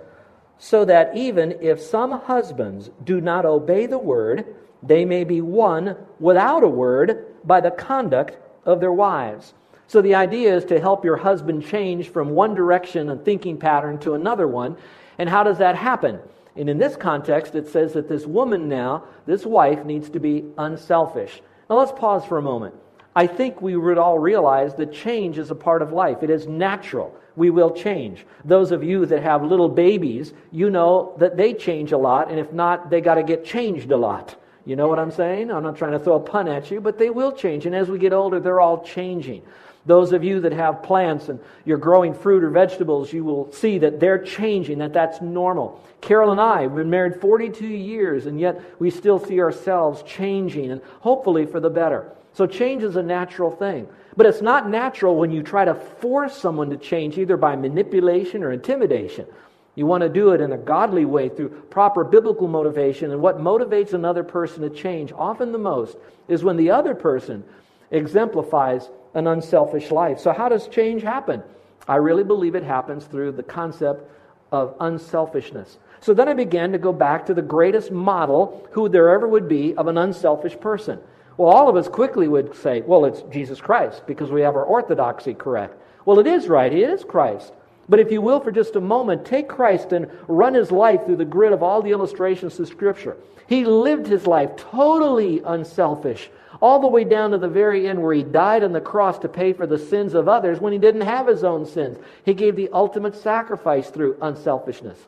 so 0.65 0.85
that 0.85 1.17
even 1.17 1.51
if 1.61 1.81
some 1.81 2.13
husbands 2.13 2.89
do 3.03 3.21
not 3.21 3.45
obey 3.45 3.85
the 3.85 3.99
word, 3.99 4.55
they 4.81 5.05
may 5.05 5.25
be 5.25 5.41
won 5.41 5.97
without 6.21 6.63
a 6.63 6.69
word 6.69 7.27
by 7.43 7.61
the 7.61 7.73
conduct 7.73 8.39
of 8.65 8.79
their 8.79 8.93
wives. 8.93 9.55
So 9.89 10.01
the 10.01 10.15
idea 10.15 10.55
is 10.55 10.65
to 10.67 10.79
help 10.79 11.05
your 11.05 11.17
husband 11.17 11.67
change 11.67 12.11
from 12.11 12.31
one 12.31 12.55
direction 12.55 13.11
and 13.11 13.25
thinking 13.25 13.59
pattern 13.59 13.99
to 13.99 14.15
another 14.15 14.47
one. 14.47 14.77
And 15.19 15.29
how 15.29 15.43
does 15.43 15.59
that 15.59 15.75
happen? 15.75 16.21
And 16.55 16.71
in 16.71 16.79
this 16.79 16.95
context, 16.95 17.57
it 17.57 17.67
says 17.67 17.95
that 17.95 18.09
this 18.09 18.25
woman 18.25 18.69
now, 18.69 19.03
this 19.27 19.45
wife, 19.45 19.85
needs 19.85 20.11
to 20.11 20.21
be 20.21 20.45
unselfish. 20.59 21.43
Now 21.69 21.81
let's 21.81 21.91
pause 21.91 22.25
for 22.25 22.39
a 22.39 22.43
moment. 22.43 22.77
I 23.17 23.27
think 23.27 23.61
we 23.61 23.75
would 23.75 23.99
all 23.99 24.21
realize 24.21 24.77
that 24.77 24.93
change 24.93 25.39
is 25.39 25.51
a 25.51 25.57
part 25.57 25.83
of 25.83 25.93
life. 25.93 26.23
It 26.23 26.31
is 26.31 26.47
natural 26.47 27.13
we 27.37 27.51
will 27.51 27.71
change. 27.71 28.27
Those 28.45 28.73
of 28.73 28.83
you 28.85 29.07
that 29.07 29.23
have 29.23 29.43
little 29.43 29.69
babies, 29.69 30.33
you 30.51 30.71
know 30.71 31.15
that 31.19 31.37
they 31.37 31.55
change 31.55 31.93
a 31.93 31.99
lot, 31.99 32.31
and 32.31 32.39
if 32.39 32.53
not, 32.53 32.91
they 32.91 33.01
got 33.01 33.15
to 33.15 33.23
get 33.23 33.45
changed 33.45 33.91
a 33.91 33.97
lot. 33.97 34.37
You 34.65 34.77
know 34.77 34.89
what 34.89 34.99
I'm 34.99 35.11
saying? 35.11 35.51
I'm 35.51 35.63
not 35.63 35.77
trying 35.77 35.93
to 35.93 35.99
throw 35.99 36.17
a 36.17 36.21
pun 36.21 36.47
at 36.47 36.71
you, 36.71 36.81
but 36.81 36.99
they 36.99 37.11
will 37.11 37.33
change. 37.33 37.67
And 37.67 37.75
as 37.75 37.89
we 37.89 37.99
get 37.99 38.13
older, 38.13 38.39
they're 38.39 38.61
all 38.61 38.85
changing. 38.85 39.43
Those 39.85 40.13
of 40.13 40.23
you 40.23 40.41
that 40.41 40.53
have 40.53 40.85
plants 40.85 41.29
and 41.29 41.41
you're 41.65 41.79
growing 41.79 42.15
fruit 42.15 42.45
or 42.45 42.51
vegetables, 42.51 43.13
you 43.13 43.25
will 43.25 43.51
see 43.53 43.79
that 43.79 43.99
they're 43.99 44.23
changing, 44.23 44.79
that 44.79 44.93
that's 44.93 45.21
normal. 45.21 45.83
Carol 46.01 46.31
and 46.31 46.41
I 46.41 46.63
have 46.63 46.77
been 46.77 46.91
married 46.91 47.21
42 47.21 47.67
years, 47.67 48.27
and 48.27 48.39
yet 48.39 48.61
we 48.79 48.91
still 48.91 49.19
see 49.19 49.41
ourselves 49.41 50.05
changing, 50.05 50.71
and 50.71 50.81
hopefully 51.01 51.47
for 51.47 51.59
the 51.59 51.71
better. 51.71 52.13
So 52.35 52.47
change 52.47 52.83
is 52.83 52.97
a 52.97 53.03
natural 53.03 53.51
thing. 53.51 53.89
But 54.17 54.27
it's 54.27 54.43
not 54.43 54.69
natural 54.69 55.17
when 55.17 55.31
you 55.31 55.43
try 55.43 55.65
to 55.65 55.75
force 55.75 56.37
someone 56.37 56.71
to 56.71 56.77
change 56.77 57.19
either 57.19 57.37
by 57.37 57.57
manipulation 57.57 58.43
or 58.43 58.53
intimidation. 58.53 59.27
You 59.75 59.87
want 59.87 60.03
to 60.03 60.09
do 60.09 60.31
it 60.33 60.41
in 60.41 60.53
a 60.53 60.59
godly 60.59 61.07
way 61.07 61.31
through 61.31 61.49
proper 61.71 62.05
biblical 62.05 62.47
motivation. 62.47 63.11
And 63.11 63.23
what 63.23 63.39
motivates 63.39 63.95
another 63.95 64.23
person 64.23 64.63
to 64.63 64.71
change, 64.71 65.13
often 65.13 65.53
the 65.53 65.59
most, 65.59 65.97
is 66.29 66.45
when 66.45 66.57
the 66.57 66.71
other 66.71 66.95
person 66.95 67.43
exemplifies 67.91 68.91
an 69.15 69.27
unselfish 69.27 69.91
life. 69.91 70.21
So, 70.21 70.33
how 70.33 70.49
does 70.49 70.69
change 70.69 71.03
happen? 71.03 71.43
I 71.89 71.97
really 71.97 72.25
believe 72.25 72.55
it 72.55 72.63
happens 72.63 73.05
through 73.07 73.33
the 73.33 73.43
concept 73.43 74.09
of 74.53 74.77
unselfishness. 74.81 75.79
So 76.01 76.13
then 76.15 76.29
I 76.29 76.35
began 76.35 76.73
to 76.73 76.79
go 76.79 76.93
back 76.93 77.27
to 77.27 77.35
the 77.35 77.43
greatest 77.43 77.91
model 77.91 78.69
who 78.73 78.89
there 78.89 79.11
ever 79.11 79.27
would 79.27 79.49
be 79.49 79.75
of 79.77 79.89
an 79.89 79.97
unselfish 79.97 80.59
person. 80.61 81.01
Well, 81.43 81.57
all 81.57 81.69
of 81.69 81.75
us 81.75 81.89
quickly 81.89 82.29
would 82.29 82.55
say, 82.55 82.83
well, 82.83 83.05
it's 83.05 83.23
Jesus 83.23 83.61
Christ 83.61 84.07
because 84.07 84.31
we 84.31 84.43
have 84.43 84.55
our 84.55 84.63
orthodoxy 84.63 85.35
correct. 85.35 85.75
Well, 86.05 86.21
it 86.21 86.27
is 86.29 86.47
right. 86.47 86.71
He 86.71 86.85
is 86.85 87.03
Christ. 87.03 87.53
But 87.89 87.99
if 87.99 88.13
you 88.13 88.23
will, 88.23 88.39
for 88.39 88.53
just 88.53 88.77
a 88.77 88.81
moment, 88.81 89.27
take 89.27 89.49
Christ 89.49 89.91
and 89.91 90.09
run 90.29 90.55
his 90.55 90.71
life 90.71 91.05
through 91.05 91.17
the 91.17 91.25
grid 91.25 91.53
of 91.53 91.61
all 91.61 91.83
the 91.83 91.91
illustrations 91.91 92.61
of 92.61 92.69
Scripture. 92.69 93.17
He 93.49 93.65
lived 93.65 94.07
his 94.07 94.25
life 94.25 94.55
totally 94.55 95.43
unselfish, 95.45 96.31
all 96.61 96.79
the 96.79 96.87
way 96.87 97.03
down 97.03 97.33
to 97.33 97.39
the 97.39 97.49
very 97.49 97.89
end 97.89 98.01
where 98.01 98.15
he 98.15 98.23
died 98.23 98.63
on 98.63 98.73
the 98.73 98.81
cross 98.81 99.19
to 99.19 99.29
pay 99.29 99.53
for 99.53 99.67
the 99.67 99.81
sins 99.81 100.15
of 100.15 100.29
others 100.29 100.61
when 100.61 100.73
he 100.73 100.79
didn't 100.79 101.01
have 101.01 101.27
his 101.27 101.43
own 101.43 101.67
sins. 101.67 101.99
He 102.25 102.35
gave 102.35 102.55
the 102.55 102.71
ultimate 102.73 103.17
sacrifice 103.17 103.91
through 103.91 104.17
unselfishness. 104.23 104.99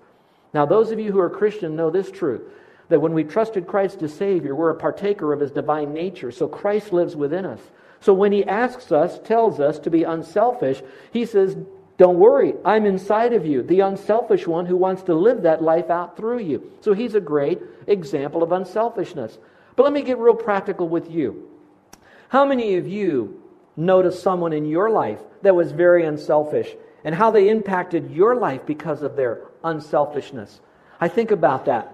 Now, 0.52 0.66
those 0.66 0.90
of 0.90 0.98
you 0.98 1.12
who 1.12 1.20
are 1.20 1.30
Christian 1.30 1.76
know 1.76 1.90
this 1.90 2.10
truth 2.10 2.42
that 2.88 3.00
when 3.00 3.14
we 3.14 3.24
trusted 3.24 3.66
Christ 3.66 4.02
as 4.02 4.14
Savior, 4.14 4.54
we're 4.54 4.70
a 4.70 4.74
partaker 4.74 5.32
of 5.32 5.40
his 5.40 5.50
divine 5.50 5.92
nature. 5.92 6.30
So 6.30 6.48
Christ 6.48 6.92
lives 6.92 7.16
within 7.16 7.46
us. 7.46 7.60
So 8.00 8.12
when 8.12 8.32
he 8.32 8.44
asks 8.44 8.92
us, 8.92 9.18
tells 9.20 9.60
us 9.60 9.78
to 9.80 9.90
be 9.90 10.02
unselfish, 10.02 10.82
he 11.10 11.24
says, 11.24 11.56
Don't 11.96 12.18
worry, 12.18 12.54
I'm 12.64 12.84
inside 12.84 13.32
of 13.32 13.46
you, 13.46 13.62
the 13.62 13.80
unselfish 13.80 14.46
one 14.46 14.66
who 14.66 14.76
wants 14.76 15.02
to 15.04 15.14
live 15.14 15.42
that 15.42 15.62
life 15.62 15.88
out 15.88 16.16
through 16.16 16.40
you. 16.40 16.70
So 16.82 16.92
he's 16.92 17.14
a 17.14 17.20
great 17.20 17.60
example 17.86 18.42
of 18.42 18.52
unselfishness. 18.52 19.38
But 19.76 19.84
let 19.84 19.92
me 19.92 20.02
get 20.02 20.18
real 20.18 20.34
practical 20.34 20.88
with 20.88 21.10
you. 21.10 21.48
How 22.28 22.44
many 22.44 22.76
of 22.76 22.86
you 22.86 23.42
noticed 23.76 24.22
someone 24.22 24.52
in 24.52 24.66
your 24.66 24.90
life 24.90 25.20
that 25.42 25.56
was 25.56 25.72
very 25.72 26.04
unselfish 26.04 26.68
and 27.04 27.14
how 27.14 27.30
they 27.30 27.48
impacted 27.48 28.10
your 28.10 28.36
life 28.36 28.66
because 28.66 29.02
of 29.02 29.16
their 29.16 29.42
unselfishness? 29.62 30.60
I 31.00 31.08
think 31.08 31.30
about 31.30 31.64
that. 31.66 31.93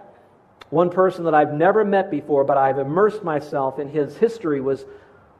One 0.71 0.91
person 0.91 1.25
that 1.25 1.35
I've 1.35 1.53
never 1.53 1.85
met 1.85 2.11
before, 2.11 2.45
but 2.45 2.57
I've 2.57 2.79
immersed 2.79 3.23
myself 3.23 3.79
in 3.79 3.89
his 3.89 4.17
history, 4.17 4.61
was 4.61 4.85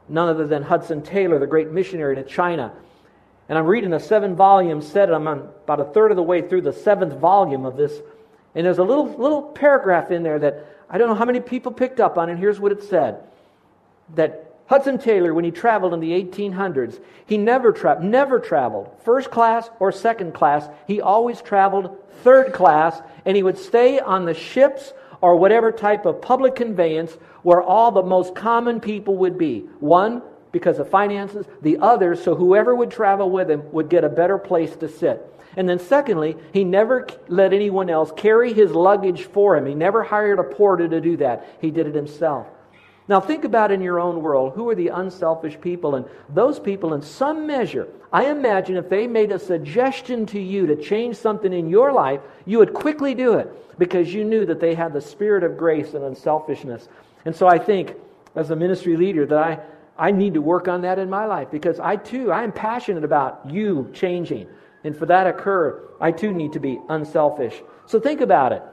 none 0.09 0.29
other 0.29 0.45
than 0.45 0.61
Hudson 0.61 1.01
Taylor, 1.01 1.39
the 1.39 1.47
great 1.47 1.71
missionary 1.71 2.15
to 2.15 2.23
China. 2.23 2.73
And 3.47 3.57
I'm 3.57 3.65
reading 3.65 3.93
a 3.93 3.99
seven 3.99 4.35
volume 4.35 4.81
set, 4.81 5.13
I'm 5.13 5.27
about 5.27 5.79
a 5.79 5.85
third 5.85 6.11
of 6.11 6.17
the 6.17 6.23
way 6.23 6.47
through 6.47 6.61
the 6.61 6.73
seventh 6.73 7.13
volume 7.13 7.65
of 7.65 7.77
this. 7.77 7.93
And 8.55 8.65
there's 8.65 8.77
a 8.77 8.83
little, 8.83 9.07
little 9.07 9.41
paragraph 9.41 10.11
in 10.11 10.23
there 10.23 10.39
that 10.39 10.65
I 10.89 10.97
don't 10.97 11.07
know 11.07 11.15
how 11.15 11.25
many 11.25 11.39
people 11.39 11.71
picked 11.71 12.01
up 12.01 12.17
on, 12.17 12.29
and 12.29 12.37
here's 12.37 12.59
what 12.59 12.73
it 12.73 12.83
said 12.83 13.23
that 14.15 14.51
Hudson 14.67 14.97
Taylor, 14.97 15.33
when 15.33 15.45
he 15.45 15.51
traveled 15.51 15.93
in 15.93 15.99
the 16.01 16.11
1800s, 16.11 17.01
he 17.25 17.37
never, 17.37 17.71
tra- 17.71 18.01
never 18.01 18.39
traveled 18.39 18.89
first 19.03 19.31
class 19.31 19.69
or 19.79 19.91
second 19.91 20.33
class. 20.33 20.67
He 20.87 21.01
always 21.01 21.41
traveled 21.41 21.97
third 22.23 22.53
class, 22.53 23.01
and 23.25 23.35
he 23.35 23.43
would 23.43 23.57
stay 23.57 23.99
on 23.99 24.25
the 24.25 24.33
ships 24.33 24.93
or 25.21 25.35
whatever 25.35 25.71
type 25.71 26.05
of 26.05 26.21
public 26.21 26.55
conveyance 26.55 27.13
where 27.43 27.61
all 27.61 27.91
the 27.91 28.03
most 28.03 28.35
common 28.35 28.79
people 28.79 29.15
would 29.17 29.37
be. 29.37 29.59
One, 29.79 30.21
because 30.51 30.79
of 30.79 30.89
finances, 30.89 31.45
the 31.61 31.77
other, 31.77 32.15
so 32.15 32.35
whoever 32.35 32.75
would 32.75 32.91
travel 32.91 33.29
with 33.29 33.49
him 33.49 33.71
would 33.71 33.89
get 33.89 34.03
a 34.03 34.09
better 34.09 34.37
place 34.37 34.75
to 34.77 34.89
sit. 34.89 35.27
And 35.55 35.67
then, 35.67 35.79
secondly, 35.79 36.37
he 36.53 36.63
never 36.63 37.07
let 37.27 37.53
anyone 37.53 37.89
else 37.89 38.11
carry 38.15 38.53
his 38.53 38.71
luggage 38.71 39.25
for 39.25 39.57
him. 39.57 39.65
He 39.65 39.75
never 39.75 40.03
hired 40.03 40.39
a 40.39 40.43
porter 40.43 40.87
to 40.87 41.01
do 41.01 41.17
that. 41.17 41.45
He 41.59 41.71
did 41.71 41.87
it 41.87 41.95
himself. 41.95 42.47
Now, 43.11 43.19
think 43.19 43.43
about 43.43 43.73
in 43.73 43.81
your 43.81 43.99
own 43.99 44.21
world 44.21 44.53
who 44.55 44.69
are 44.69 44.75
the 44.75 44.87
unselfish 44.87 45.59
people? 45.59 45.95
And 45.95 46.05
those 46.29 46.61
people, 46.61 46.93
in 46.93 47.01
some 47.01 47.45
measure, 47.45 47.89
I 48.13 48.27
imagine 48.27 48.77
if 48.77 48.87
they 48.87 49.05
made 49.05 49.33
a 49.33 49.37
suggestion 49.37 50.25
to 50.27 50.39
you 50.39 50.65
to 50.67 50.77
change 50.77 51.17
something 51.17 51.51
in 51.51 51.67
your 51.67 51.91
life, 51.91 52.21
you 52.45 52.57
would 52.59 52.73
quickly 52.73 53.13
do 53.13 53.33
it 53.33 53.77
because 53.77 54.13
you 54.13 54.23
knew 54.23 54.45
that 54.45 54.61
they 54.61 54.75
had 54.75 54.93
the 54.93 55.01
spirit 55.01 55.43
of 55.43 55.57
grace 55.57 55.93
and 55.93 56.05
unselfishness. 56.05 56.87
And 57.25 57.35
so 57.35 57.49
I 57.49 57.59
think, 57.59 57.95
as 58.35 58.49
a 58.49 58.55
ministry 58.55 58.95
leader, 58.95 59.25
that 59.25 59.37
I, 59.37 59.59
I 59.97 60.11
need 60.11 60.35
to 60.35 60.41
work 60.41 60.69
on 60.69 60.83
that 60.83 60.97
in 60.97 61.09
my 61.09 61.25
life 61.25 61.51
because 61.51 61.81
I 61.81 61.97
too, 61.97 62.31
I 62.31 62.43
am 62.43 62.53
passionate 62.53 63.03
about 63.03 63.41
you 63.51 63.91
changing. 63.93 64.47
And 64.85 64.95
for 64.95 65.05
that 65.07 65.25
to 65.25 65.31
occur, 65.31 65.83
I 65.99 66.13
too 66.13 66.31
need 66.31 66.53
to 66.53 66.61
be 66.61 66.79
unselfish. 66.87 67.61
So 67.87 67.99
think 67.99 68.21
about 68.21 68.53
it. 68.53 68.63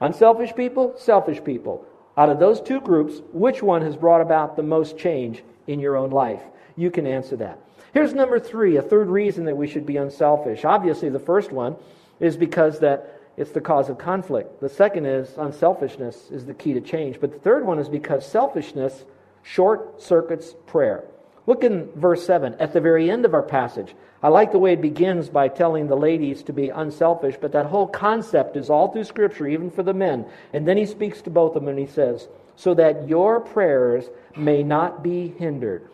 Unselfish 0.00 0.52
people, 0.56 0.94
selfish 0.96 1.44
people. 1.44 1.86
Out 2.16 2.28
of 2.28 2.38
those 2.38 2.60
two 2.60 2.80
groups, 2.80 3.20
which 3.32 3.62
one 3.62 3.82
has 3.82 3.96
brought 3.96 4.20
about 4.20 4.56
the 4.56 4.62
most 4.62 4.98
change 4.98 5.42
in 5.66 5.80
your 5.80 5.96
own 5.96 6.10
life? 6.10 6.42
You 6.76 6.90
can 6.90 7.06
answer 7.06 7.36
that. 7.36 7.58
Here's 7.94 8.14
number 8.14 8.38
three, 8.38 8.76
a 8.76 8.82
third 8.82 9.08
reason 9.08 9.44
that 9.44 9.56
we 9.56 9.68
should 9.68 9.86
be 9.86 9.96
unselfish. 9.96 10.64
Obviously, 10.64 11.08
the 11.08 11.18
first 11.18 11.52
one 11.52 11.76
is 12.20 12.36
because 12.36 12.80
that 12.80 13.20
it's 13.36 13.52
the 13.52 13.60
cause 13.60 13.88
of 13.88 13.98
conflict. 13.98 14.60
The 14.60 14.68
second 14.68 15.06
is 15.06 15.36
unselfishness 15.38 16.30
is 16.30 16.44
the 16.44 16.54
key 16.54 16.74
to 16.74 16.80
change. 16.80 17.20
But 17.20 17.32
the 17.32 17.38
third 17.38 17.66
one 17.66 17.78
is 17.78 17.88
because 17.88 18.26
selfishness 18.26 19.04
short 19.42 20.02
circuits 20.02 20.54
prayer. 20.66 21.04
Look 21.46 21.64
in 21.64 21.90
verse 21.96 22.24
7 22.24 22.54
at 22.60 22.72
the 22.72 22.80
very 22.80 23.10
end 23.10 23.24
of 23.24 23.34
our 23.34 23.42
passage. 23.42 23.94
I 24.22 24.28
like 24.28 24.52
the 24.52 24.58
way 24.58 24.74
it 24.74 24.80
begins 24.80 25.28
by 25.28 25.48
telling 25.48 25.88
the 25.88 25.96
ladies 25.96 26.44
to 26.44 26.52
be 26.52 26.68
unselfish, 26.68 27.36
but 27.40 27.52
that 27.52 27.66
whole 27.66 27.88
concept 27.88 28.56
is 28.56 28.70
all 28.70 28.92
through 28.92 29.04
Scripture, 29.04 29.48
even 29.48 29.70
for 29.70 29.82
the 29.82 29.92
men. 29.92 30.24
And 30.52 30.66
then 30.66 30.76
he 30.76 30.86
speaks 30.86 31.20
to 31.22 31.30
both 31.30 31.56
of 31.56 31.62
them 31.62 31.68
and 31.68 31.78
he 31.78 31.86
says, 31.86 32.28
So 32.54 32.74
that 32.74 33.08
your 33.08 33.40
prayers 33.40 34.04
may 34.36 34.62
not 34.62 35.02
be 35.02 35.34
hindered. 35.36 35.88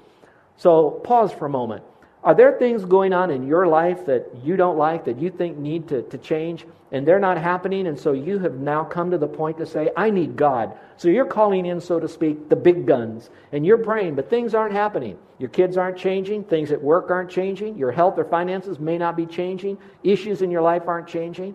So 0.58 0.90
pause 0.90 1.32
for 1.32 1.46
a 1.46 1.50
moment. 1.50 1.82
Are 2.22 2.34
there 2.34 2.58
things 2.58 2.84
going 2.84 3.14
on 3.14 3.30
in 3.30 3.46
your 3.46 3.66
life 3.66 4.04
that 4.06 4.26
you 4.42 4.56
don't 4.56 4.76
like, 4.76 5.04
that 5.06 5.18
you 5.18 5.30
think 5.30 5.56
need 5.56 5.88
to, 5.88 6.02
to 6.02 6.18
change, 6.18 6.66
and 6.90 7.06
they're 7.06 7.20
not 7.20 7.38
happening, 7.38 7.86
and 7.86 7.98
so 7.98 8.12
you 8.12 8.40
have 8.40 8.54
now 8.54 8.82
come 8.84 9.12
to 9.12 9.18
the 9.18 9.28
point 9.28 9.58
to 9.58 9.66
say, 9.66 9.90
I 9.96 10.10
need 10.10 10.36
God. 10.36 10.76
So 10.96 11.08
you're 11.08 11.24
calling 11.24 11.64
in, 11.64 11.80
so 11.80 12.00
to 12.00 12.08
speak, 12.08 12.48
the 12.48 12.56
big 12.56 12.86
guns, 12.86 13.30
and 13.52 13.64
you're 13.64 13.78
praying, 13.78 14.16
but 14.16 14.28
things 14.28 14.52
aren't 14.52 14.74
happening. 14.74 15.16
Your 15.38 15.48
kids 15.48 15.76
aren't 15.76 15.96
changing, 15.96 16.44
things 16.44 16.72
at 16.72 16.82
work 16.82 17.10
aren't 17.10 17.30
changing, 17.30 17.78
your 17.78 17.92
health 17.92 18.18
or 18.18 18.24
finances 18.24 18.80
may 18.80 18.98
not 18.98 19.16
be 19.16 19.24
changing, 19.24 19.78
issues 20.02 20.42
in 20.42 20.50
your 20.50 20.62
life 20.62 20.88
aren't 20.88 21.06
changing. 21.06 21.54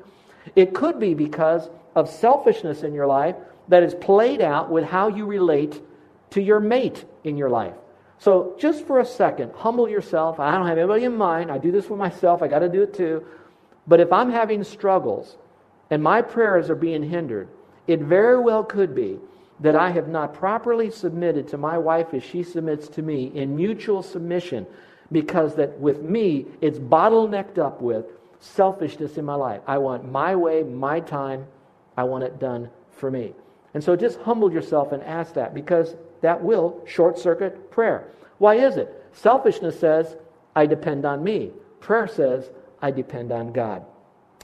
It 0.56 0.74
could 0.74 1.00
be 1.00 1.14
because 1.14 1.70
of 1.96 2.10
selfishness 2.10 2.84
in 2.84 2.94
your 2.94 3.08
life 3.08 3.36
that 3.68 3.84
is 3.84 3.94
played 3.96 4.42
out 4.42 4.70
with 4.70 4.86
how 4.86 5.10
you 5.10 5.26
relate 5.26 5.82
to 6.32 6.42
your 6.42 6.60
mate 6.60 7.06
in 7.24 7.38
your 7.38 7.50
life. 7.50 7.76
So, 8.20 8.56
just 8.58 8.88
for 8.88 9.00
a 9.00 9.06
second, 9.06 9.52
humble 9.54 9.90
yourself. 9.90 10.40
I 10.40 10.52
don't 10.52 10.68
have 10.68 10.78
anybody 10.78 11.04
in 11.04 11.18
mind. 11.18 11.52
I 11.52 11.58
do 11.58 11.72
this 11.72 11.86
for 11.86 11.98
myself. 11.98 12.42
I 12.42 12.48
got 12.48 12.60
to 12.60 12.70
do 12.70 12.84
it 12.84 12.94
too. 12.94 13.26
But 13.86 14.00
if 14.00 14.14
I'm 14.14 14.32
having 14.32 14.64
struggles 14.64 15.36
and 15.90 16.02
my 16.02 16.22
prayers 16.22 16.70
are 16.70 16.76
being 16.76 17.04
hindered, 17.04 17.50
it 17.86 18.00
very 18.00 18.40
well 18.40 18.64
could 18.64 18.96
be 18.96 19.20
that 19.60 19.76
I 19.76 19.92
have 19.92 20.08
not 20.08 20.34
properly 20.34 20.90
submitted 20.90 21.48
to 21.50 21.58
my 21.58 21.78
wife 21.78 22.14
as 22.14 22.24
she 22.24 22.44
submits 22.44 22.88
to 22.90 23.02
me 23.02 23.32
in 23.34 23.56
mutual 23.56 24.04
submission 24.04 24.66
because 25.12 25.56
that 25.56 25.80
with 25.80 26.02
me 26.02 26.46
it's 26.62 26.80
bottlenecked 26.80 27.58
up 27.58 27.82
with 27.82 28.06
selfishness 28.40 29.18
in 29.18 29.26
my 29.26 29.36
life. 29.36 29.62
I 29.68 29.78
want 29.78 30.12
my 30.12 30.36
way, 30.36 30.64
my 30.64 31.00
time. 31.00 31.46
I 31.96 32.04
want 32.04 32.24
it 32.24 32.40
done 32.40 32.70
for 32.98 33.10
me. 33.10 33.34
And 33.74 33.84
so 33.84 33.96
just 33.96 34.20
humble 34.22 34.52
yourself 34.52 34.92
and 34.92 35.02
ask 35.04 35.34
that 35.36 35.54
because 35.54 35.96
that 36.22 36.44
will 36.44 36.82
short 36.86 37.18
circuit 37.18 37.72
prayer. 37.72 38.10
Why 38.38 38.56
is 38.56 38.78
it? 38.78 38.90
Selfishness 39.14 39.80
says, 39.80 40.16
I 40.56 40.66
depend 40.66 41.06
on 41.06 41.24
me. 41.24 41.52
Prayer 41.80 42.08
says, 42.08 42.50
I 42.82 42.92
depend 42.92 43.32
on 43.32 43.54
God. 43.54 43.86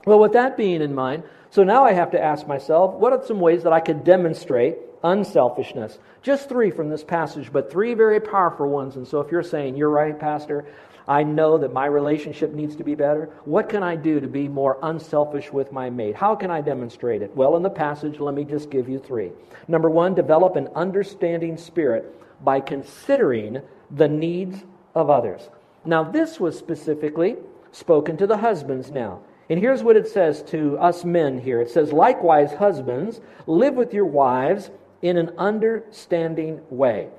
Well, 0.05 0.19
with 0.19 0.33
that 0.33 0.55
being 0.55 0.81
in 0.81 0.95
mind, 0.95 1.23
so 1.49 1.63
now 1.63 1.83
I 1.83 1.93
have 1.93 2.11
to 2.11 2.23
ask 2.23 2.47
myself, 2.47 2.93
what 2.95 3.11
are 3.11 3.25
some 3.25 3.39
ways 3.39 3.63
that 3.63 3.73
I 3.73 3.79
could 3.79 4.03
demonstrate 4.03 4.77
unselfishness? 5.03 5.99
Just 6.21 6.49
three 6.49 6.71
from 6.71 6.89
this 6.89 7.03
passage, 7.03 7.51
but 7.51 7.71
three 7.71 7.93
very 7.93 8.19
powerful 8.19 8.67
ones. 8.67 8.95
And 8.95 9.07
so 9.07 9.19
if 9.21 9.31
you're 9.31 9.43
saying, 9.43 9.75
you're 9.75 9.89
right, 9.89 10.17
Pastor, 10.19 10.65
I 11.07 11.23
know 11.23 11.57
that 11.57 11.73
my 11.73 11.87
relationship 11.87 12.53
needs 12.53 12.75
to 12.75 12.83
be 12.83 12.93
better. 12.93 13.31
What 13.45 13.67
can 13.67 13.81
I 13.81 13.95
do 13.95 14.19
to 14.19 14.27
be 14.27 14.47
more 14.47 14.77
unselfish 14.83 15.51
with 15.51 15.71
my 15.71 15.89
mate? 15.89 16.15
How 16.15 16.35
can 16.35 16.51
I 16.51 16.61
demonstrate 16.61 17.23
it? 17.23 17.35
Well, 17.35 17.57
in 17.57 17.63
the 17.63 17.69
passage, 17.69 18.19
let 18.19 18.35
me 18.35 18.43
just 18.43 18.69
give 18.69 18.87
you 18.87 18.99
three. 18.99 19.31
Number 19.67 19.89
one, 19.89 20.13
develop 20.13 20.55
an 20.55 20.69
understanding 20.75 21.57
spirit 21.57 22.15
by 22.43 22.59
considering 22.59 23.61
the 23.89 24.07
needs 24.07 24.63
of 24.93 25.09
others. 25.09 25.49
Now, 25.83 26.03
this 26.03 26.39
was 26.39 26.57
specifically 26.57 27.37
spoken 27.71 28.17
to 28.17 28.27
the 28.27 28.37
husbands 28.37 28.91
now. 28.91 29.21
And 29.49 29.59
here's 29.59 29.81
what 29.81 29.97
it 29.97 30.07
says 30.07 30.43
to 30.43 30.77
us 30.77 31.03
men 31.03 31.39
here 31.39 31.59
it 31.59 31.71
says, 31.71 31.91
Likewise, 31.91 32.53
husbands, 32.53 33.19
live 33.47 33.73
with 33.73 33.93
your 33.93 34.05
wives 34.05 34.69
in 35.01 35.17
an 35.17 35.31
understanding 35.37 36.61
way. 36.69 37.09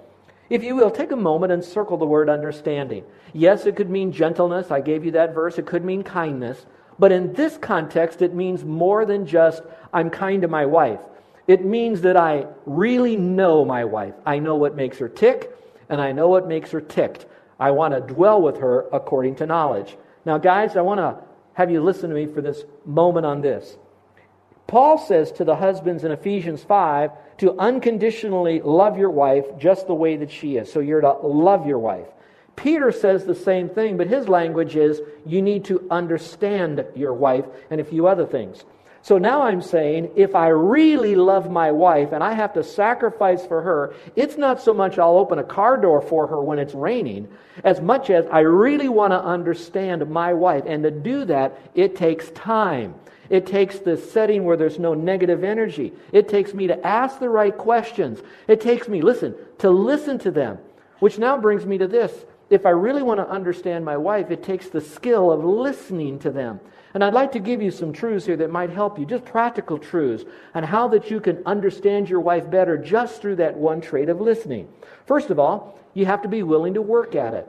If 0.49 0.65
you 0.65 0.75
will, 0.75 0.91
take 0.91 1.13
a 1.13 1.17
moment 1.17 1.53
and 1.53 1.65
circle 1.65 1.97
the 1.97 2.07
word 2.07 2.29
understanding. 2.29 3.05
Yes, 3.33 3.67
it 3.67 3.77
could 3.77 3.89
mean 3.89 4.13
gentleness. 4.13 4.71
I 4.71 4.81
gave 4.81 5.05
you 5.05 5.13
that 5.13 5.35
verse. 5.35 5.59
It 5.59 5.67
could 5.67 5.85
mean 5.85 6.03
kindness. 6.03 6.67
But 6.99 7.13
in 7.13 7.33
this 7.33 7.57
context, 7.57 8.21
it 8.21 8.35
means 8.35 8.65
more 8.65 9.07
than 9.07 9.27
just, 9.27 9.63
I'm 9.93 10.11
kind 10.11 10.43
to 10.43 10.49
my 10.49 10.67
wife. 10.67 11.01
It 11.47 11.65
means 11.65 12.03
that 12.03 12.17
I 12.17 12.47
really 12.67 13.17
know 13.17 13.65
my 13.65 13.85
wife. 13.85 14.15
I 14.27 14.39
know 14.39 14.57
what 14.57 14.77
makes 14.77 14.99
her 14.99 15.09
tick, 15.09 15.51
and 15.89 16.01
I 16.01 16.13
know 16.13 16.29
what 16.29 16.47
makes 16.47 16.71
her 16.73 16.81
ticked. 16.81 17.27
I 17.59 17.71
want 17.71 17.95
to 17.95 18.15
dwell 18.15 18.43
with 18.43 18.59
her 18.59 18.87
according 18.93 19.37
to 19.37 19.47
knowledge. 19.47 19.97
Now, 20.25 20.39
guys, 20.39 20.77
I 20.77 20.83
want 20.83 20.99
to 20.99 21.17
have 21.55 21.71
you 21.71 21.83
listen 21.83 22.11
to 22.11 22.15
me 22.15 22.27
for 22.27 22.41
this 22.41 22.65
moment 22.85 23.25
on 23.25 23.41
this. 23.41 23.77
Paul 24.71 24.99
says 24.99 25.33
to 25.33 25.45
the 25.45 25.57
husbands 25.57 26.05
in 26.05 26.13
Ephesians 26.13 26.63
5 26.63 27.11
to 27.39 27.59
unconditionally 27.59 28.61
love 28.61 28.97
your 28.97 29.11
wife 29.11 29.45
just 29.59 29.89
the 29.89 29.95
way 29.95 30.15
that 30.19 30.31
she 30.31 30.59
is. 30.59 30.73
So 30.73 30.79
you're 30.79 31.01
to 31.01 31.11
love 31.11 31.67
your 31.67 31.81
wife. 31.81 32.07
Peter 32.55 32.93
says 32.93 33.25
the 33.25 33.35
same 33.35 33.69
thing, 33.69 33.97
but 33.97 34.07
his 34.07 34.29
language 34.29 34.77
is 34.77 35.01
you 35.27 35.43
need 35.43 35.65
to 35.65 35.85
understand 35.91 36.85
your 36.95 37.13
wife 37.13 37.47
and 37.69 37.81
a 37.81 37.85
few 37.85 38.07
other 38.07 38.25
things. 38.25 38.65
So 39.03 39.19
now 39.19 39.43
I'm 39.43 39.61
saying 39.61 40.13
if 40.15 40.37
I 40.37 40.47
really 40.51 41.17
love 41.17 41.51
my 41.51 41.73
wife 41.73 42.13
and 42.13 42.23
I 42.23 42.35
have 42.35 42.53
to 42.53 42.63
sacrifice 42.63 43.45
for 43.45 43.63
her, 43.63 43.93
it's 44.15 44.37
not 44.37 44.63
so 44.63 44.73
much 44.73 45.01
I'll 45.01 45.19
open 45.19 45.41
a 45.41 45.43
car 45.43 45.79
door 45.79 46.01
for 46.01 46.29
her 46.29 46.41
when 46.41 46.61
it's 46.61 46.75
raining, 46.75 47.27
as 47.65 47.81
much 47.81 48.09
as 48.09 48.25
I 48.31 48.41
really 48.41 48.89
want 48.89 49.15
to 49.15 49.21
understand 49.21 50.09
my 50.09 50.33
wife. 50.33 50.63
And 50.65 50.85
to 50.85 50.93
do 50.93 51.25
that, 51.25 51.59
it 51.75 51.97
takes 51.97 52.31
time. 52.31 52.95
It 53.31 53.47
takes 53.47 53.79
the 53.79 53.97
setting 53.97 54.45
where 54.45 54.57
there's 54.57 54.79
no 54.79 54.93
negative 54.93 55.45
energy. 55.45 55.93
It 56.13 56.29
takes 56.29 56.53
me 56.53 56.67
to 56.67 56.87
ask 56.87 57.21
the 57.21 57.29
right 57.29 57.57
questions. 57.57 58.21
It 58.49 58.61
takes 58.61 58.89
me, 58.89 59.01
listen, 59.01 59.37
to 59.59 59.71
listen 59.71 60.19
to 60.19 60.31
them. 60.31 60.59
Which 60.99 61.19
now 61.19 61.39
brings 61.39 61.65
me 61.65 61.79
to 61.79 61.87
this. 61.87 62.13
If 62.51 62.67
I 62.67 62.71
really 62.71 63.03
want 63.03 63.21
to 63.21 63.29
understand 63.29 63.85
my 63.85 63.97
wife, 63.97 64.33
it 64.33 64.43
takes 64.43 64.69
the 64.69 64.81
skill 64.81 65.31
of 65.31 65.45
listening 65.45 66.19
to 66.19 66.31
them. 66.31 66.59
And 66.93 67.05
I'd 67.05 67.15
like 67.15 67.31
to 67.33 67.39
give 67.39 67.63
you 67.63 67.71
some 67.71 67.93
truths 67.93 68.27
here 68.27 68.37
that 68.39 68.51
might 68.51 68.71
help 68.71 68.99
you, 68.99 69.07
just 69.07 69.25
practical 69.25 69.79
truths 69.79 70.25
on 70.55 70.65
how 70.65 70.89
that 70.89 71.09
you 71.09 71.21
can 71.21 71.41
understand 71.47 72.11
your 72.11 72.19
wife 72.19 72.51
better 72.51 72.77
just 72.77 73.23
through 73.23 73.37
that 73.37 73.57
one 73.57 73.81
trait 73.81 74.09
of 74.09 74.21
listening. 74.21 74.69
First 75.07 75.31
of 75.31 75.39
all, 75.39 75.79
you 75.95 76.05
have 76.07 76.23
to 76.23 76.29
be 76.29 76.43
willing 76.43 76.75
to 76.75 76.83
work 76.83 77.15
at 77.15 77.35
it. 77.35 77.49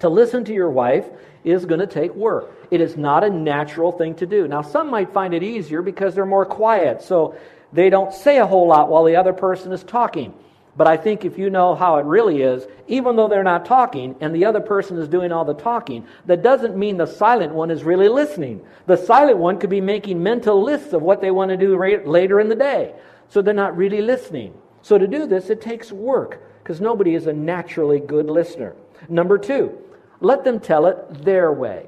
To 0.00 0.08
listen 0.08 0.44
to 0.44 0.52
your 0.52 0.70
wife 0.70 1.06
is 1.44 1.64
going 1.64 1.80
to 1.80 1.86
take 1.86 2.14
work. 2.14 2.52
It 2.70 2.80
is 2.80 2.96
not 2.96 3.24
a 3.24 3.30
natural 3.30 3.92
thing 3.92 4.14
to 4.16 4.26
do. 4.26 4.48
Now, 4.48 4.62
some 4.62 4.90
might 4.90 5.12
find 5.12 5.32
it 5.32 5.42
easier 5.42 5.80
because 5.80 6.14
they're 6.14 6.26
more 6.26 6.44
quiet, 6.44 7.02
so 7.02 7.36
they 7.72 7.88
don't 7.88 8.12
say 8.12 8.38
a 8.38 8.46
whole 8.46 8.66
lot 8.66 8.88
while 8.88 9.04
the 9.04 9.16
other 9.16 9.32
person 9.32 9.72
is 9.72 9.84
talking. 9.84 10.34
But 10.76 10.86
I 10.86 10.98
think 10.98 11.24
if 11.24 11.38
you 11.38 11.48
know 11.48 11.74
how 11.74 11.96
it 11.96 12.04
really 12.04 12.42
is, 12.42 12.66
even 12.86 13.16
though 13.16 13.28
they're 13.28 13.42
not 13.42 13.64
talking 13.64 14.14
and 14.20 14.34
the 14.34 14.44
other 14.44 14.60
person 14.60 14.98
is 14.98 15.08
doing 15.08 15.32
all 15.32 15.44
the 15.44 15.54
talking, 15.54 16.06
that 16.26 16.42
doesn't 16.42 16.76
mean 16.76 16.98
the 16.98 17.06
silent 17.06 17.54
one 17.54 17.70
is 17.70 17.82
really 17.82 18.08
listening. 18.08 18.60
The 18.86 18.96
silent 18.96 19.38
one 19.38 19.58
could 19.58 19.70
be 19.70 19.80
making 19.80 20.22
mental 20.22 20.62
lists 20.62 20.92
of 20.92 21.00
what 21.00 21.22
they 21.22 21.30
want 21.30 21.50
to 21.50 21.56
do 21.56 21.78
later 22.04 22.40
in 22.40 22.50
the 22.50 22.54
day. 22.54 22.94
So 23.28 23.40
they're 23.40 23.54
not 23.54 23.76
really 23.76 24.02
listening. 24.02 24.52
So 24.82 24.98
to 24.98 25.06
do 25.06 25.26
this, 25.26 25.48
it 25.48 25.62
takes 25.62 25.90
work 25.90 26.42
because 26.62 26.80
nobody 26.80 27.14
is 27.14 27.26
a 27.26 27.32
naturally 27.32 27.98
good 27.98 28.26
listener. 28.26 28.76
Number 29.08 29.38
two, 29.38 29.76
let 30.20 30.44
them 30.44 30.60
tell 30.60 30.86
it 30.86 31.24
their 31.24 31.52
way. 31.52 31.86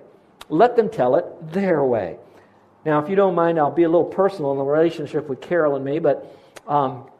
Let 0.48 0.76
them 0.76 0.88
tell 0.88 1.16
it 1.16 1.52
their 1.52 1.84
way. 1.84 2.18
Now, 2.84 3.00
if 3.00 3.10
you 3.10 3.16
don't 3.16 3.34
mind, 3.34 3.58
I'll 3.58 3.70
be 3.70 3.82
a 3.82 3.88
little 3.88 4.04
personal 4.04 4.52
in 4.52 4.58
the 4.58 4.64
relationship 4.64 5.28
with 5.28 5.40
Carol 5.40 5.76
and 5.76 5.84
me, 5.84 5.98
but 5.98 6.34
um, 6.66 7.10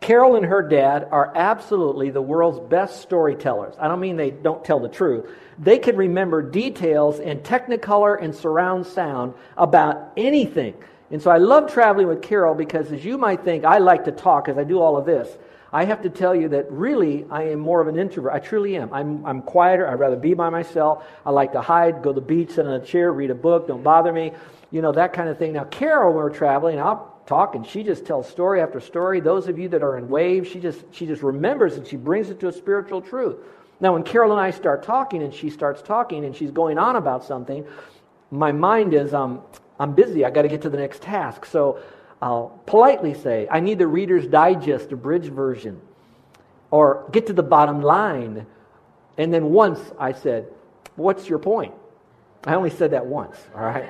Carol 0.00 0.36
and 0.36 0.44
her 0.46 0.62
dad 0.62 1.08
are 1.10 1.32
absolutely 1.34 2.10
the 2.10 2.22
world's 2.22 2.60
best 2.60 3.00
storytellers. 3.02 3.74
I 3.78 3.88
don't 3.88 4.00
mean 4.00 4.16
they 4.16 4.30
don't 4.30 4.64
tell 4.64 4.80
the 4.80 4.88
truth. 4.88 5.30
They 5.58 5.78
can 5.78 5.96
remember 5.96 6.42
details 6.42 7.18
in 7.18 7.40
technicolor 7.40 8.22
and 8.22 8.34
surround 8.34 8.86
sound 8.86 9.34
about 9.56 10.12
anything. 10.16 10.74
And 11.10 11.22
so 11.22 11.30
I 11.30 11.38
love 11.38 11.72
traveling 11.72 12.06
with 12.06 12.22
Carol 12.22 12.54
because, 12.54 12.92
as 12.92 13.04
you 13.04 13.18
might 13.18 13.44
think, 13.44 13.64
I 13.64 13.78
like 13.78 14.04
to 14.04 14.12
talk 14.12 14.48
as 14.48 14.58
I 14.58 14.64
do 14.64 14.80
all 14.80 14.96
of 14.96 15.06
this. 15.06 15.28
I 15.72 15.84
have 15.84 16.02
to 16.02 16.10
tell 16.10 16.34
you 16.34 16.48
that 16.48 16.70
really 16.70 17.26
I 17.30 17.44
am 17.44 17.58
more 17.58 17.80
of 17.80 17.88
an 17.88 17.98
introvert. 17.98 18.32
I 18.32 18.38
truly 18.38 18.76
am. 18.76 18.92
I'm, 18.92 19.24
I'm 19.26 19.42
quieter. 19.42 19.86
I'd 19.86 19.98
rather 19.98 20.16
be 20.16 20.34
by 20.34 20.48
myself. 20.48 21.04
I 21.26 21.30
like 21.30 21.52
to 21.52 21.60
hide, 21.60 22.02
go 22.02 22.12
to 22.12 22.20
the 22.20 22.26
beach, 22.26 22.50
sit 22.50 22.64
in 22.64 22.72
a 22.72 22.84
chair, 22.84 23.12
read 23.12 23.30
a 23.30 23.34
book, 23.34 23.68
don't 23.68 23.82
bother 23.82 24.12
me, 24.12 24.32
you 24.70 24.80
know, 24.80 24.92
that 24.92 25.12
kind 25.12 25.28
of 25.28 25.38
thing. 25.38 25.52
Now, 25.52 25.64
Carol, 25.64 26.14
when 26.14 26.24
we're 26.24 26.30
traveling, 26.30 26.80
I'll 26.80 27.18
talk 27.26 27.54
and 27.54 27.66
she 27.66 27.82
just 27.82 28.06
tells 28.06 28.26
story 28.26 28.62
after 28.62 28.80
story. 28.80 29.20
Those 29.20 29.48
of 29.48 29.58
you 29.58 29.68
that 29.68 29.82
are 29.82 29.98
in 29.98 30.08
waves, 30.08 30.48
she 30.48 30.58
just 30.58 30.82
she 30.90 31.06
just 31.06 31.22
remembers 31.22 31.76
and 31.76 31.86
she 31.86 31.96
brings 31.96 32.30
it 32.30 32.40
to 32.40 32.48
a 32.48 32.52
spiritual 32.52 33.02
truth. 33.02 33.36
Now 33.80 33.92
when 33.92 34.02
Carol 34.02 34.32
and 34.32 34.40
I 34.40 34.50
start 34.50 34.82
talking 34.82 35.22
and 35.22 35.32
she 35.32 35.50
starts 35.50 35.82
talking 35.82 36.24
and 36.24 36.34
she's 36.34 36.50
going 36.50 36.78
on 36.78 36.96
about 36.96 37.24
something, 37.24 37.66
my 38.30 38.52
mind 38.52 38.94
is 38.94 39.12
um, 39.12 39.42
I'm 39.78 39.94
busy. 39.94 40.24
I 40.24 40.30
got 40.30 40.42
to 40.42 40.48
get 40.48 40.62
to 40.62 40.70
the 40.70 40.78
next 40.78 41.02
task. 41.02 41.44
So 41.44 41.80
I'll 42.20 42.60
politely 42.66 43.14
say, 43.14 43.46
I 43.50 43.60
need 43.60 43.78
the 43.78 43.86
Reader's 43.86 44.26
Digest, 44.26 44.90
abridged 44.92 45.32
version, 45.32 45.80
or 46.70 47.08
get 47.12 47.26
to 47.28 47.32
the 47.32 47.42
bottom 47.42 47.80
line. 47.80 48.46
And 49.16 49.32
then 49.32 49.46
once 49.50 49.80
I 49.98 50.12
said, 50.12 50.48
What's 50.98 51.28
your 51.28 51.38
point? 51.38 51.74
I 52.44 52.54
only 52.54 52.70
said 52.70 52.90
that 52.90 53.06
once, 53.06 53.36
all 53.54 53.62
right? 53.62 53.88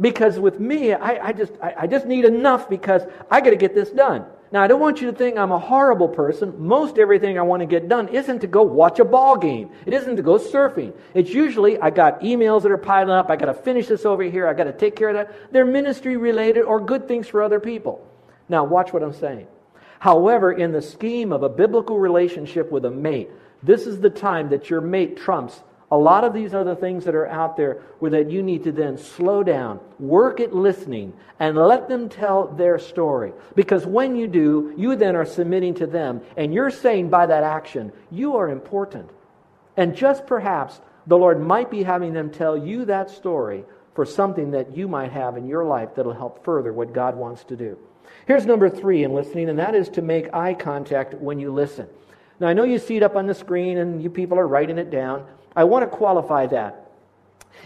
Because 0.00 0.38
with 0.38 0.58
me, 0.58 0.94
I, 0.94 1.28
I 1.28 1.32
just, 1.32 1.52
I, 1.62 1.74
I 1.80 1.86
just 1.86 2.06
need 2.06 2.24
enough 2.24 2.70
because 2.70 3.02
I 3.30 3.42
got 3.42 3.50
to 3.50 3.56
get 3.56 3.74
this 3.74 3.90
done. 3.90 4.24
Now, 4.50 4.62
I 4.62 4.66
don't 4.66 4.80
want 4.80 5.02
you 5.02 5.10
to 5.10 5.16
think 5.16 5.36
I'm 5.36 5.52
a 5.52 5.58
horrible 5.58 6.08
person. 6.08 6.54
Most 6.58 6.98
everything 6.98 7.38
I 7.38 7.42
want 7.42 7.60
to 7.60 7.66
get 7.66 7.88
done 7.88 8.08
isn't 8.08 8.40
to 8.40 8.46
go 8.46 8.62
watch 8.62 8.98
a 8.98 9.04
ball 9.04 9.36
game. 9.36 9.70
It 9.84 9.92
isn't 9.92 10.16
to 10.16 10.22
go 10.22 10.38
surfing. 10.38 10.94
It's 11.12 11.30
usually 11.30 11.78
I 11.78 11.90
got 11.90 12.20
emails 12.20 12.62
that 12.62 12.72
are 12.72 12.78
piling 12.78 13.10
up. 13.10 13.30
I 13.30 13.36
got 13.36 13.46
to 13.46 13.54
finish 13.54 13.88
this 13.88 14.06
over 14.06 14.22
here. 14.22 14.48
I 14.48 14.54
got 14.54 14.64
to 14.64 14.72
take 14.72 14.96
care 14.96 15.10
of 15.10 15.14
that. 15.16 15.52
They're 15.52 15.66
ministry 15.66 16.16
related 16.16 16.62
or 16.62 16.80
good 16.80 17.06
things 17.06 17.28
for 17.28 17.42
other 17.42 17.60
people. 17.60 18.06
Now, 18.48 18.64
watch 18.64 18.92
what 18.92 19.02
I'm 19.02 19.12
saying. 19.12 19.46
However, 19.98 20.52
in 20.52 20.72
the 20.72 20.80
scheme 20.80 21.32
of 21.32 21.42
a 21.42 21.48
biblical 21.48 21.98
relationship 21.98 22.70
with 22.70 22.86
a 22.86 22.90
mate, 22.90 23.28
this 23.62 23.86
is 23.86 24.00
the 24.00 24.10
time 24.10 24.48
that 24.50 24.70
your 24.70 24.80
mate 24.80 25.18
trumps 25.18 25.62
a 25.90 25.96
lot 25.96 26.24
of 26.24 26.34
these 26.34 26.54
other 26.54 26.74
things 26.74 27.04
that 27.04 27.14
are 27.14 27.26
out 27.26 27.56
there 27.56 27.82
where 27.98 28.10
that 28.10 28.30
you 28.30 28.42
need 28.42 28.64
to 28.64 28.72
then 28.72 28.98
slow 28.98 29.42
down, 29.42 29.80
work 29.98 30.38
at 30.38 30.54
listening, 30.54 31.14
and 31.40 31.56
let 31.56 31.88
them 31.88 32.08
tell 32.08 32.48
their 32.48 32.78
story. 32.78 33.32
Because 33.54 33.86
when 33.86 34.14
you 34.14 34.26
do, 34.26 34.74
you 34.76 34.96
then 34.96 35.16
are 35.16 35.24
submitting 35.24 35.74
to 35.74 35.86
them, 35.86 36.20
and 36.36 36.52
you're 36.52 36.70
saying 36.70 37.08
by 37.08 37.26
that 37.26 37.42
action, 37.42 37.90
you 38.10 38.36
are 38.36 38.50
important. 38.50 39.08
And 39.76 39.96
just 39.96 40.26
perhaps 40.26 40.80
the 41.06 41.16
Lord 41.16 41.40
might 41.40 41.70
be 41.70 41.82
having 41.82 42.12
them 42.12 42.30
tell 42.30 42.56
you 42.56 42.84
that 42.84 43.08
story 43.10 43.64
for 43.94 44.04
something 44.04 44.50
that 44.50 44.76
you 44.76 44.88
might 44.88 45.12
have 45.12 45.36
in 45.36 45.48
your 45.48 45.64
life 45.64 45.94
that'll 45.96 46.12
help 46.12 46.44
further 46.44 46.72
what 46.72 46.92
God 46.92 47.16
wants 47.16 47.44
to 47.44 47.56
do. 47.56 47.78
Here's 48.26 48.44
number 48.44 48.68
three 48.68 49.04
in 49.04 49.14
listening, 49.14 49.48
and 49.48 49.58
that 49.58 49.74
is 49.74 49.88
to 49.90 50.02
make 50.02 50.34
eye 50.34 50.54
contact 50.54 51.14
when 51.14 51.40
you 51.40 51.50
listen. 51.50 51.88
Now, 52.40 52.48
I 52.48 52.52
know 52.52 52.64
you 52.64 52.78
see 52.78 52.96
it 52.96 53.02
up 53.02 53.16
on 53.16 53.26
the 53.26 53.34
screen 53.34 53.78
and 53.78 54.02
you 54.02 54.10
people 54.10 54.38
are 54.38 54.46
writing 54.46 54.78
it 54.78 54.90
down. 54.90 55.26
I 55.58 55.64
want 55.64 55.82
to 55.82 55.88
qualify 55.88 56.46
that. 56.46 56.88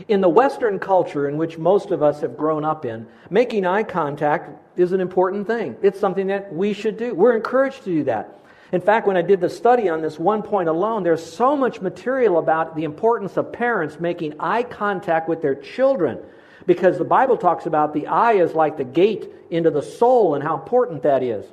In 0.09 0.23
the 0.23 0.29
Western 0.29 0.79
culture 0.79 1.29
in 1.29 1.37
which 1.37 1.59
most 1.59 1.91
of 1.91 2.03
us 2.03 2.23
have 2.23 2.39
grown 2.39 2.65
up 2.65 2.87
in, 2.87 3.07
making 3.29 3.67
eye 3.67 3.83
contact 3.83 4.79
is 4.79 4.93
an 4.93 5.01
important 5.03 5.47
thing. 5.47 5.77
It's 5.83 6.01
something 6.01 6.29
that 6.29 6.55
we 6.55 6.73
should 6.73 6.97
do. 6.97 7.15
We're 7.15 7.37
encouraged 7.37 7.85
to 7.85 7.95
do 7.95 8.05
that. 8.05 8.41
In 8.73 8.81
fact, 8.81 9.07
when 9.07 9.19
I 9.19 9.21
did 9.21 9.43
the 9.43 9.51
study 9.51 9.91
on 9.91 10.01
this 10.01 10.19
one 10.19 10.41
point 10.41 10.71
alone, 10.71 11.03
there's 11.03 11.23
so 11.23 11.55
much 11.55 11.83
material 11.83 12.39
about 12.39 12.75
the 12.77 12.85
importance 12.85 13.37
of 13.37 13.53
parents 13.53 14.01
making 14.01 14.41
eye 14.41 14.63
contact 14.63 15.29
with 15.29 15.43
their 15.43 15.55
children 15.55 16.19
because 16.65 16.97
the 16.97 17.05
Bible 17.05 17.37
talks 17.37 17.67
about 17.67 17.93
the 17.93 18.07
eye 18.07 18.37
is 18.37 18.55
like 18.55 18.79
the 18.79 18.85
gate 18.85 19.29
into 19.51 19.71
the 19.71 19.83
soul 19.83 20.35
and 20.35 20.43
how 20.43 20.55
important 20.55 21.03
that 21.03 21.23
is. 21.23 21.45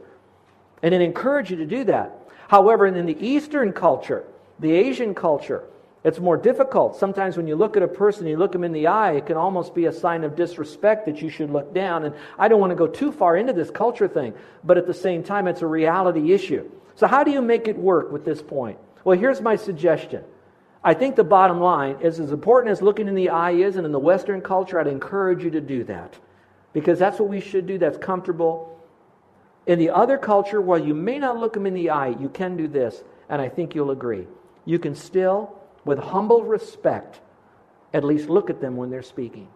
And 0.84 0.95
it 0.95 1.02
encourages 1.02 1.52
you 1.52 1.58
to 1.58 1.65
do 1.65 1.84
that. 1.84 2.17
However, 2.47 2.88
in 2.88 3.06
the 3.06 3.19
Eastern 3.19 3.73
culture, 3.73 4.23
the 4.60 4.71
Asian 4.71 5.13
culture, 5.13 5.65
it's 6.03 6.19
more 6.19 6.38
difficult. 6.38 6.95
Sometimes 6.95 7.35
when 7.35 7.47
you 7.47 7.55
look 7.55 7.75
at 7.75 7.83
a 7.83 7.88
person, 7.88 8.21
and 8.21 8.29
you 8.29 8.38
look 8.38 8.53
them 8.53 8.63
in 8.63 8.71
the 8.71 8.88
eye, 8.88 9.13
it 9.13 9.25
can 9.25 9.35
almost 9.35 9.75
be 9.75 9.85
a 9.85 9.91
sign 9.91 10.23
of 10.23 10.35
disrespect 10.35 11.05
that 11.07 11.21
you 11.21 11.29
should 11.29 11.49
look 11.49 11.73
down. 11.73 12.05
And 12.05 12.15
I 12.38 12.47
don't 12.47 12.62
want 12.62 12.71
to 12.71 12.75
go 12.75 12.88
too 12.88 13.12
far 13.12 13.35
into 13.35 13.51
this 13.51 13.69
culture 13.69 14.07
thing, 14.07 14.33
but 14.63 14.77
at 14.77 14.88
the 14.88 14.93
same 14.93 15.23
time, 15.23 15.47
it's 15.47 15.62
a 15.62 15.67
reality 15.67 16.31
issue. 16.31 16.69
So, 16.95 17.07
how 17.07 17.23
do 17.23 17.31
you 17.31 17.41
make 17.41 17.67
it 17.67 17.77
work 17.77 18.12
with 18.12 18.23
this 18.23 18.41
point? 18.41 18.77
Well, 19.03 19.17
here's 19.17 19.41
my 19.41 19.57
suggestion. 19.57 20.23
I 20.81 20.93
think 20.93 21.17
the 21.17 21.25
bottom 21.25 21.59
line 21.59 21.97
is 22.01 22.21
as 22.21 22.31
important 22.31 22.71
as 22.71 22.81
looking 22.81 23.09
in 23.09 23.15
the 23.15 23.29
eye 23.29 23.51
is, 23.51 23.75
and 23.75 23.85
in 23.85 23.91
the 23.91 23.99
Western 23.99 24.41
culture, 24.41 24.79
I'd 24.79 24.88
encourage 24.88 25.43
you 25.43 25.51
to 25.51 25.62
do 25.62 25.83
that 25.85 26.17
because 26.71 26.97
that's 26.97 27.19
what 27.19 27.27
we 27.27 27.41
should 27.41 27.67
do. 27.67 27.77
That's 27.77 27.97
comfortable. 27.97 28.79
In 29.67 29.79
the 29.79 29.89
other 29.89 30.17
culture, 30.17 30.62
while 30.62 30.79
you 30.79 30.93
may 30.93 31.19
not 31.19 31.38
look 31.38 31.53
them 31.53 31.65
in 31.65 31.73
the 31.73 31.89
eye, 31.89 32.15
you 32.19 32.29
can 32.29 32.55
do 32.55 32.69
this, 32.69 33.03
and 33.27 33.41
I 33.41 33.49
think 33.49 33.75
you'll 33.75 33.91
agree. 33.91 34.27
You 34.63 34.79
can 34.79 34.95
still 34.95 35.58
with 35.85 35.99
humble 35.99 36.43
respect, 36.43 37.19
at 37.93 38.03
least 38.03 38.29
look 38.29 38.49
at 38.49 38.61
them 38.61 38.75
when 38.75 38.89
they're 38.89 39.01
speaking. 39.01 39.47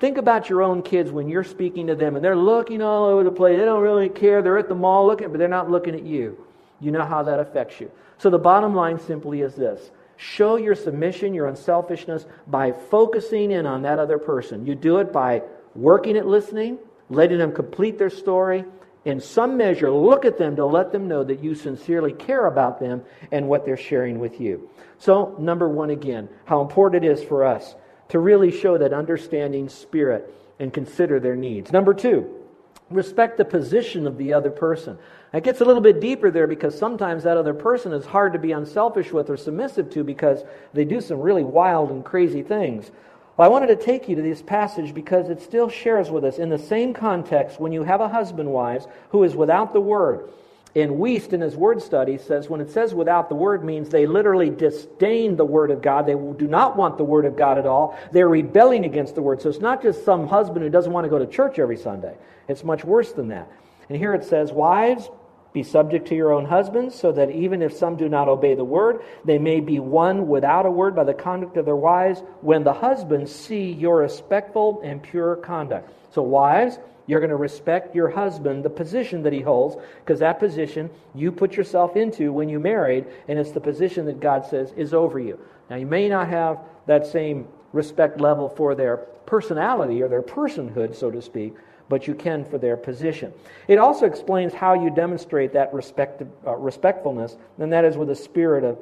Think 0.00 0.18
about 0.18 0.50
your 0.50 0.62
own 0.62 0.82
kids 0.82 1.10
when 1.10 1.28
you're 1.28 1.44
speaking 1.44 1.86
to 1.86 1.94
them 1.94 2.16
and 2.16 2.24
they're 2.24 2.36
looking 2.36 2.82
all 2.82 3.04
over 3.04 3.24
the 3.24 3.30
place. 3.30 3.58
They 3.58 3.64
don't 3.64 3.82
really 3.82 4.08
care. 4.08 4.42
They're 4.42 4.58
at 4.58 4.68
the 4.68 4.74
mall 4.74 5.06
looking, 5.06 5.30
but 5.30 5.38
they're 5.38 5.48
not 5.48 5.70
looking 5.70 5.94
at 5.94 6.02
you. 6.02 6.44
You 6.80 6.90
know 6.90 7.04
how 7.04 7.22
that 7.22 7.38
affects 7.38 7.80
you. 7.80 7.90
So 8.18 8.28
the 8.28 8.38
bottom 8.38 8.74
line 8.74 8.98
simply 8.98 9.40
is 9.42 9.54
this 9.54 9.90
show 10.16 10.56
your 10.56 10.74
submission, 10.74 11.34
your 11.34 11.46
unselfishness 11.46 12.26
by 12.46 12.72
focusing 12.72 13.50
in 13.52 13.66
on 13.66 13.82
that 13.82 13.98
other 13.98 14.18
person. 14.18 14.66
You 14.66 14.74
do 14.74 14.98
it 14.98 15.12
by 15.12 15.42
working 15.74 16.16
at 16.16 16.26
listening, 16.26 16.78
letting 17.08 17.38
them 17.38 17.52
complete 17.52 17.98
their 17.98 18.10
story, 18.10 18.64
in 19.04 19.20
some 19.20 19.56
measure, 19.56 19.90
look 19.90 20.24
at 20.24 20.38
them 20.38 20.56
to 20.56 20.64
let 20.64 20.92
them 20.92 21.08
know 21.08 21.24
that 21.24 21.42
you 21.42 21.54
sincerely 21.54 22.12
care 22.12 22.46
about 22.46 22.80
them 22.80 23.02
and 23.32 23.48
what 23.48 23.64
they're 23.64 23.76
sharing 23.76 24.18
with 24.18 24.40
you. 24.40 24.70
So, 24.98 25.36
number 25.38 25.68
one 25.68 25.90
again, 25.90 26.28
how 26.46 26.62
important 26.62 27.04
it 27.04 27.10
is 27.10 27.22
for 27.22 27.44
us 27.44 27.74
to 28.08 28.18
really 28.18 28.50
show 28.50 28.78
that 28.78 28.92
understanding 28.92 29.68
spirit 29.68 30.32
and 30.58 30.72
consider 30.72 31.20
their 31.20 31.36
needs. 31.36 31.72
Number 31.72 31.92
two, 31.92 32.44
Respect 32.90 33.38
the 33.38 33.44
position 33.44 34.06
of 34.06 34.18
the 34.18 34.34
other 34.34 34.50
person. 34.50 34.98
It 35.32 35.42
gets 35.42 35.60
a 35.60 35.64
little 35.64 35.80
bit 35.80 36.00
deeper 36.00 36.30
there 36.30 36.46
because 36.46 36.78
sometimes 36.78 37.24
that 37.24 37.38
other 37.38 37.54
person 37.54 37.92
is 37.92 38.04
hard 38.04 38.34
to 38.34 38.38
be 38.38 38.52
unselfish 38.52 39.10
with 39.10 39.30
or 39.30 39.36
submissive 39.36 39.90
to 39.90 40.04
because 40.04 40.44
they 40.74 40.84
do 40.84 41.00
some 41.00 41.18
really 41.20 41.44
wild 41.44 41.90
and 41.90 42.04
crazy 42.04 42.42
things. 42.42 42.90
Well, 43.36 43.48
I 43.48 43.50
wanted 43.50 43.66
to 43.68 43.76
take 43.76 44.08
you 44.08 44.14
to 44.14 44.22
this 44.22 44.42
passage 44.42 44.94
because 44.94 45.28
it 45.28 45.42
still 45.42 45.68
shares 45.68 46.08
with 46.08 46.24
us 46.24 46.38
in 46.38 46.50
the 46.50 46.58
same 46.58 46.94
context 46.94 47.58
when 47.58 47.72
you 47.72 47.82
have 47.82 48.00
a 48.00 48.08
husband, 48.08 48.52
wives, 48.52 48.86
who 49.08 49.24
is 49.24 49.34
without 49.34 49.72
the 49.72 49.80
word. 49.80 50.28
In 50.74 50.98
Wuest, 50.98 51.32
in 51.32 51.40
his 51.40 51.56
word 51.56 51.80
study, 51.82 52.18
says 52.18 52.48
when 52.48 52.60
it 52.60 52.70
says 52.70 52.94
without 52.94 53.28
the 53.28 53.34
word 53.34 53.64
means 53.64 53.88
they 53.88 54.06
literally 54.06 54.50
disdain 54.50 55.36
the 55.36 55.44
word 55.44 55.70
of 55.70 55.82
God. 55.82 56.06
They 56.06 56.14
do 56.14 56.48
not 56.48 56.76
want 56.76 56.98
the 56.98 57.04
word 57.04 57.24
of 57.26 57.36
God 57.36 57.58
at 57.58 57.66
all. 57.66 57.98
They're 58.12 58.28
rebelling 58.28 58.84
against 58.84 59.14
the 59.14 59.22
word. 59.22 59.40
So 59.40 59.48
it's 59.48 59.60
not 59.60 59.82
just 59.82 60.04
some 60.04 60.26
husband 60.26 60.64
who 60.64 60.70
doesn't 60.70 60.92
want 60.92 61.04
to 61.04 61.10
go 61.10 61.18
to 61.18 61.26
church 61.26 61.58
every 61.58 61.76
Sunday. 61.76 62.16
It's 62.48 62.64
much 62.64 62.84
worse 62.84 63.12
than 63.12 63.28
that. 63.28 63.48
And 63.88 63.98
here 63.98 64.14
it 64.14 64.24
says, 64.24 64.52
Wives, 64.52 65.08
be 65.54 65.62
subject 65.62 66.08
to 66.08 66.16
your 66.16 66.32
own 66.32 66.44
husbands, 66.44 66.94
so 66.94 67.12
that 67.12 67.30
even 67.30 67.62
if 67.62 67.72
some 67.72 67.96
do 67.96 68.08
not 68.08 68.28
obey 68.28 68.54
the 68.54 68.64
word, 68.64 69.00
they 69.24 69.38
may 69.38 69.60
be 69.60 69.78
won 69.78 70.26
without 70.26 70.66
a 70.66 70.70
word 70.70 70.96
by 70.96 71.04
the 71.04 71.14
conduct 71.14 71.56
of 71.56 71.64
their 71.64 71.76
wives, 71.76 72.22
when 72.40 72.64
the 72.64 72.72
husbands 72.72 73.32
see 73.32 73.70
your 73.72 73.98
respectful 73.98 74.80
and 74.82 75.00
pure 75.00 75.36
conduct. 75.36 75.90
So, 76.12 76.22
wives, 76.22 76.78
you're 77.06 77.20
going 77.20 77.30
to 77.30 77.36
respect 77.36 77.94
your 77.94 78.10
husband, 78.10 78.64
the 78.64 78.70
position 78.70 79.22
that 79.22 79.32
he 79.32 79.40
holds, 79.40 79.76
because 80.04 80.18
that 80.18 80.40
position 80.40 80.90
you 81.14 81.30
put 81.30 81.56
yourself 81.56 81.96
into 81.96 82.32
when 82.32 82.48
you 82.48 82.58
married, 82.58 83.06
and 83.28 83.38
it's 83.38 83.52
the 83.52 83.60
position 83.60 84.06
that 84.06 84.18
God 84.18 84.44
says 84.46 84.72
is 84.76 84.92
over 84.92 85.20
you. 85.20 85.38
Now, 85.70 85.76
you 85.76 85.86
may 85.86 86.08
not 86.08 86.28
have 86.28 86.58
that 86.86 87.06
same 87.06 87.46
respect 87.72 88.20
level 88.20 88.48
for 88.48 88.74
their 88.74 88.96
personality 89.26 90.02
or 90.02 90.08
their 90.08 90.22
personhood, 90.22 90.96
so 90.96 91.12
to 91.12 91.22
speak, 91.22 91.54
but 91.88 92.06
you 92.06 92.14
can 92.14 92.44
for 92.44 92.58
their 92.58 92.76
position. 92.76 93.32
It 93.68 93.78
also 93.78 94.06
explains 94.06 94.54
how 94.54 94.74
you 94.74 94.90
demonstrate 94.90 95.52
that 95.52 95.72
respect, 95.74 96.22
uh, 96.46 96.56
respectfulness, 96.56 97.36
and 97.58 97.72
that 97.72 97.84
is 97.84 97.96
with 97.96 98.10
a 98.10 98.16
spirit 98.16 98.64
of 98.64 98.78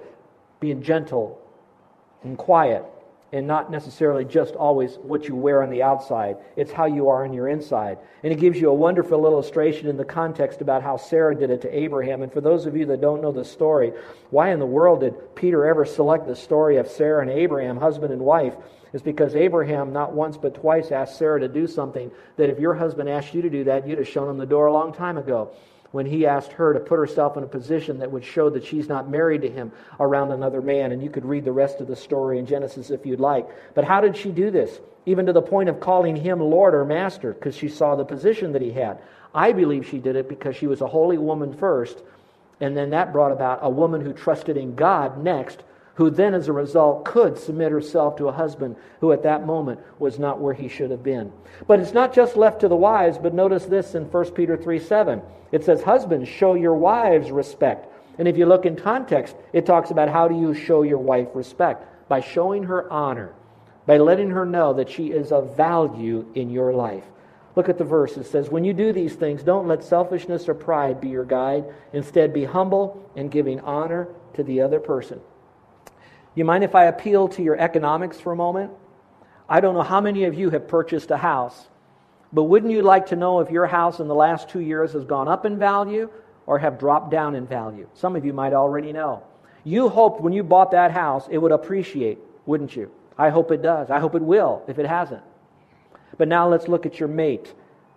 being 0.61 0.83
gentle 0.83 1.41
and 2.23 2.39
quiet, 2.39 2.85
and 3.33 3.47
not 3.47 3.71
necessarily 3.71 4.25
just 4.25 4.55
always 4.55 4.97
what 5.03 5.27
you 5.27 5.35
wear 5.35 5.63
on 5.63 5.71
the 5.71 5.83
outside. 5.83 6.37
It's 6.55 6.71
how 6.71 6.85
you 6.85 7.09
are 7.09 7.25
on 7.25 7.33
your 7.33 7.49
inside. 7.49 7.99
And 8.23 8.33
it 8.33 8.39
gives 8.39 8.61
you 8.61 8.69
a 8.69 8.75
wonderful 8.75 9.25
illustration 9.25 9.89
in 9.89 9.97
the 9.97 10.05
context 10.05 10.61
about 10.61 10.83
how 10.83 10.99
Sarah 10.99 11.35
did 11.35 11.51
it 11.51 11.63
to 11.63 11.77
Abraham. 11.77 12.23
And 12.23 12.33
for 12.33 12.41
those 12.41 12.67
of 12.67 12.77
you 12.77 12.87
that 12.87 13.01
don't 13.01 13.23
know 13.23 13.33
the 13.33 13.45
story, 13.45 13.93
why 14.31 14.53
in 14.53 14.61
the 14.61 14.67
world 14.67 15.01
did 15.01 15.35
Peter 15.35 15.67
ever 15.67 15.85
select 15.85 16.27
the 16.27 16.37
story 16.37 16.77
of 16.77 16.87
Sarah 16.87 17.23
and 17.23 17.31
Abraham, 17.31 17.79
husband 17.79 18.13
and 18.13 18.23
wife? 18.23 18.55
Is 18.93 19.03
because 19.03 19.35
Abraham, 19.35 19.93
not 19.93 20.13
once 20.13 20.37
but 20.37 20.55
twice, 20.55 20.91
asked 20.91 21.19
Sarah 21.19 21.41
to 21.41 21.49
do 21.49 21.67
something 21.67 22.11
that 22.37 22.51
if 22.51 22.59
your 22.59 22.75
husband 22.75 23.09
asked 23.09 23.35
you 23.35 23.43
to 23.43 23.51
do 23.51 23.65
that, 23.65 23.87
you'd 23.87 23.99
have 23.99 24.09
shown 24.09 24.29
him 24.29 24.39
the 24.39 24.47
door 24.47 24.67
a 24.67 24.73
long 24.73 24.93
time 24.93 25.17
ago. 25.19 25.51
When 25.93 26.07
he 26.07 26.25
asked 26.27 26.53
her 26.53 26.73
to 26.73 26.81
put 26.81 26.99
herself 26.99 27.37
in 27.37 27.43
a 27.43 27.47
position 27.47 27.99
that 27.99 28.11
would 28.11 28.25
show 28.25 28.49
that 28.51 28.65
she's 28.65 28.89
not 28.89 29.11
married 29.11 29.43
to 29.43 29.51
him 29.51 29.73
around 30.01 30.33
another 30.33 30.63
man. 30.63 30.91
And 30.93 31.03
you 31.03 31.11
could 31.11 31.27
read 31.27 31.45
the 31.45 31.53
rest 31.53 31.81
of 31.81 31.87
the 31.87 31.97
story 31.97 32.39
in 32.39 32.47
Genesis 32.47 32.91
if 32.91 33.05
you'd 33.05 33.21
like. 33.21 33.47
But 33.75 33.85
how 33.85 34.01
did 34.01 34.17
she 34.17 34.31
do 34.31 34.51
this? 34.51 34.81
Even 35.05 35.27
to 35.27 35.35
the 35.35 35.43
point 35.43 35.69
of 35.69 35.81
calling 35.81 36.17
him 36.17 36.41
Lord 36.41 36.75
or 36.75 36.87
Master, 36.87 37.35
because 37.35 37.55
she 37.55 37.69
saw 37.69 37.95
the 37.95 38.07
position 38.07 38.53
that 38.53 38.63
he 38.63 38.73
had. 38.73 39.01
I 39.35 39.53
believe 39.53 39.87
she 39.87 39.99
did 39.99 40.17
it 40.17 40.29
because 40.29 40.57
she 40.57 40.67
was 40.67 40.81
a 40.81 40.87
holy 40.87 41.19
woman 41.19 41.55
first, 41.55 42.03
and 42.61 42.77
then 42.77 42.91
that 42.91 43.13
brought 43.13 43.33
about 43.33 43.61
a 43.63 43.69
woman 43.69 44.01
who 44.01 44.13
trusted 44.13 44.57
in 44.57 44.75
God 44.75 45.23
next, 45.23 45.63
who 45.95 46.09
then, 46.09 46.35
as 46.35 46.49
a 46.49 46.53
result, 46.53 47.05
could 47.05 47.39
submit 47.39 47.71
herself 47.71 48.17
to 48.17 48.29
a 48.29 48.33
husband 48.33 48.77
who 49.01 49.13
at 49.13 49.23
that 49.25 49.47
moment 49.47 49.81
was 49.99 50.19
not 50.19 50.41
where 50.41 50.55
he 50.55 50.69
should 50.69 50.91
have 50.91 51.03
been. 51.03 51.31
But 51.67 51.81
it's 51.81 51.93
not 51.93 52.15
just 52.15 52.37
left 52.37 52.61
to 52.61 52.69
the 52.69 52.77
wives, 52.77 53.19
but 53.19 53.35
notice 53.35 53.67
this 53.67 53.95
in 53.95 54.11
1 54.11 54.31
Peter 54.33 54.57
3 54.57 54.79
7. 54.79 55.21
It 55.51 55.65
says, 55.65 55.83
Husbands, 55.83 56.29
show 56.29 56.55
your 56.55 56.75
wives 56.75 57.31
respect. 57.31 57.89
And 58.19 58.27
if 58.27 58.37
you 58.37 58.47
look 58.47 58.65
in 58.65 58.77
context, 58.77 59.37
it 59.53 59.67
talks 59.67 59.91
about 59.91 60.09
how 60.09 60.29
do 60.29 60.39
you 60.39 60.55
show 60.55 60.83
your 60.83 60.99
wife 60.99 61.29
respect? 61.35 61.87
By 62.09 62.21
showing 62.21 62.65
her 62.65 62.91
honor, 62.91 63.33
by 63.87 63.99
letting 63.99 64.31
her 64.31 64.47
know 64.47 64.73
that 64.75 64.91
she 64.91 65.09
is 65.09 65.31
of 65.31 65.57
value 65.57 66.27
in 66.35 66.51
your 66.51 66.73
life. 66.73 67.05
Look 67.55 67.69
at 67.69 67.77
the 67.77 67.85
verse. 67.85 68.17
It 68.17 68.25
says, 68.25 68.49
When 68.49 68.65
you 68.65 68.73
do 68.73 68.93
these 68.93 69.15
things, 69.15 69.43
don't 69.43 69.69
let 69.69 69.85
selfishness 69.85 70.49
or 70.49 70.55
pride 70.55 71.03
be 71.03 71.09
your 71.09 71.25
guide. 71.25 71.65
Instead, 71.93 72.33
be 72.33 72.45
humble 72.45 73.11
and 73.15 73.31
giving 73.31 73.61
honor 73.61 74.09
to 74.35 74.43
the 74.43 74.63
other 74.63 74.81
person. 74.81 75.21
You 76.35 76.45
mind 76.45 76.65
if 76.65 76.75
I 76.75 76.87
appeal 76.87 77.29
to 77.29 77.43
your 77.43 77.59
economics 77.59 78.19
for 78.19 78.33
a 78.33 78.37
moment? 78.37 78.73
I 79.49 79.61
don't 79.61 79.75
know 79.75 79.83
how 79.83 80.01
many 80.01 80.25
of 80.25 80.35
you 80.35 80.49
have 80.51 80.67
purchased 80.67 81.11
a 81.11 81.17
house, 81.17 81.69
but 82.33 82.45
wouldn't 82.45 82.73
you 82.73 82.81
like 82.81 83.07
to 83.07 83.17
know 83.17 83.41
if 83.41 83.51
your 83.51 83.67
house 83.67 84.01
in 84.01 84.09
the 84.09 84.15
last 84.15 84.49
two 84.49 84.61
years 84.61 84.93
has 84.93 85.05
gone 85.05 85.29
up 85.29 85.45
in 85.45 85.59
value 85.59 86.09
or 86.47 86.59
have 86.59 86.79
dropped 86.79 87.11
down 87.11 87.35
in 87.35 87.47
value? 87.47 87.87
Some 87.93 88.17
of 88.17 88.25
you 88.25 88.33
might 88.33 88.55
already 88.55 88.95
know. 88.95 89.23
You 89.65 89.91
hoped 89.91 90.23
when 90.23 90.33
you 90.33 90.43
bought 90.43 90.71
that 90.71 90.91
house 90.91 91.29
it 91.31 91.37
would 91.37 91.53
appreciate, 91.53 92.19
wouldn't 92.47 92.75
you? 92.75 92.91
I 93.19 93.29
hope 93.29 93.51
it 93.51 93.61
does. 93.61 93.91
I 93.91 94.01
hope 94.01 94.15
it 94.15 94.23
will 94.23 94.63
if 94.67 94.79
it 94.79 94.87
hasn't. 94.87 95.23
But 96.17 96.29
now 96.29 96.49
let's 96.49 96.67
look 96.67 96.87
at 96.87 96.99
your 96.99 97.09
mate. 97.11 97.53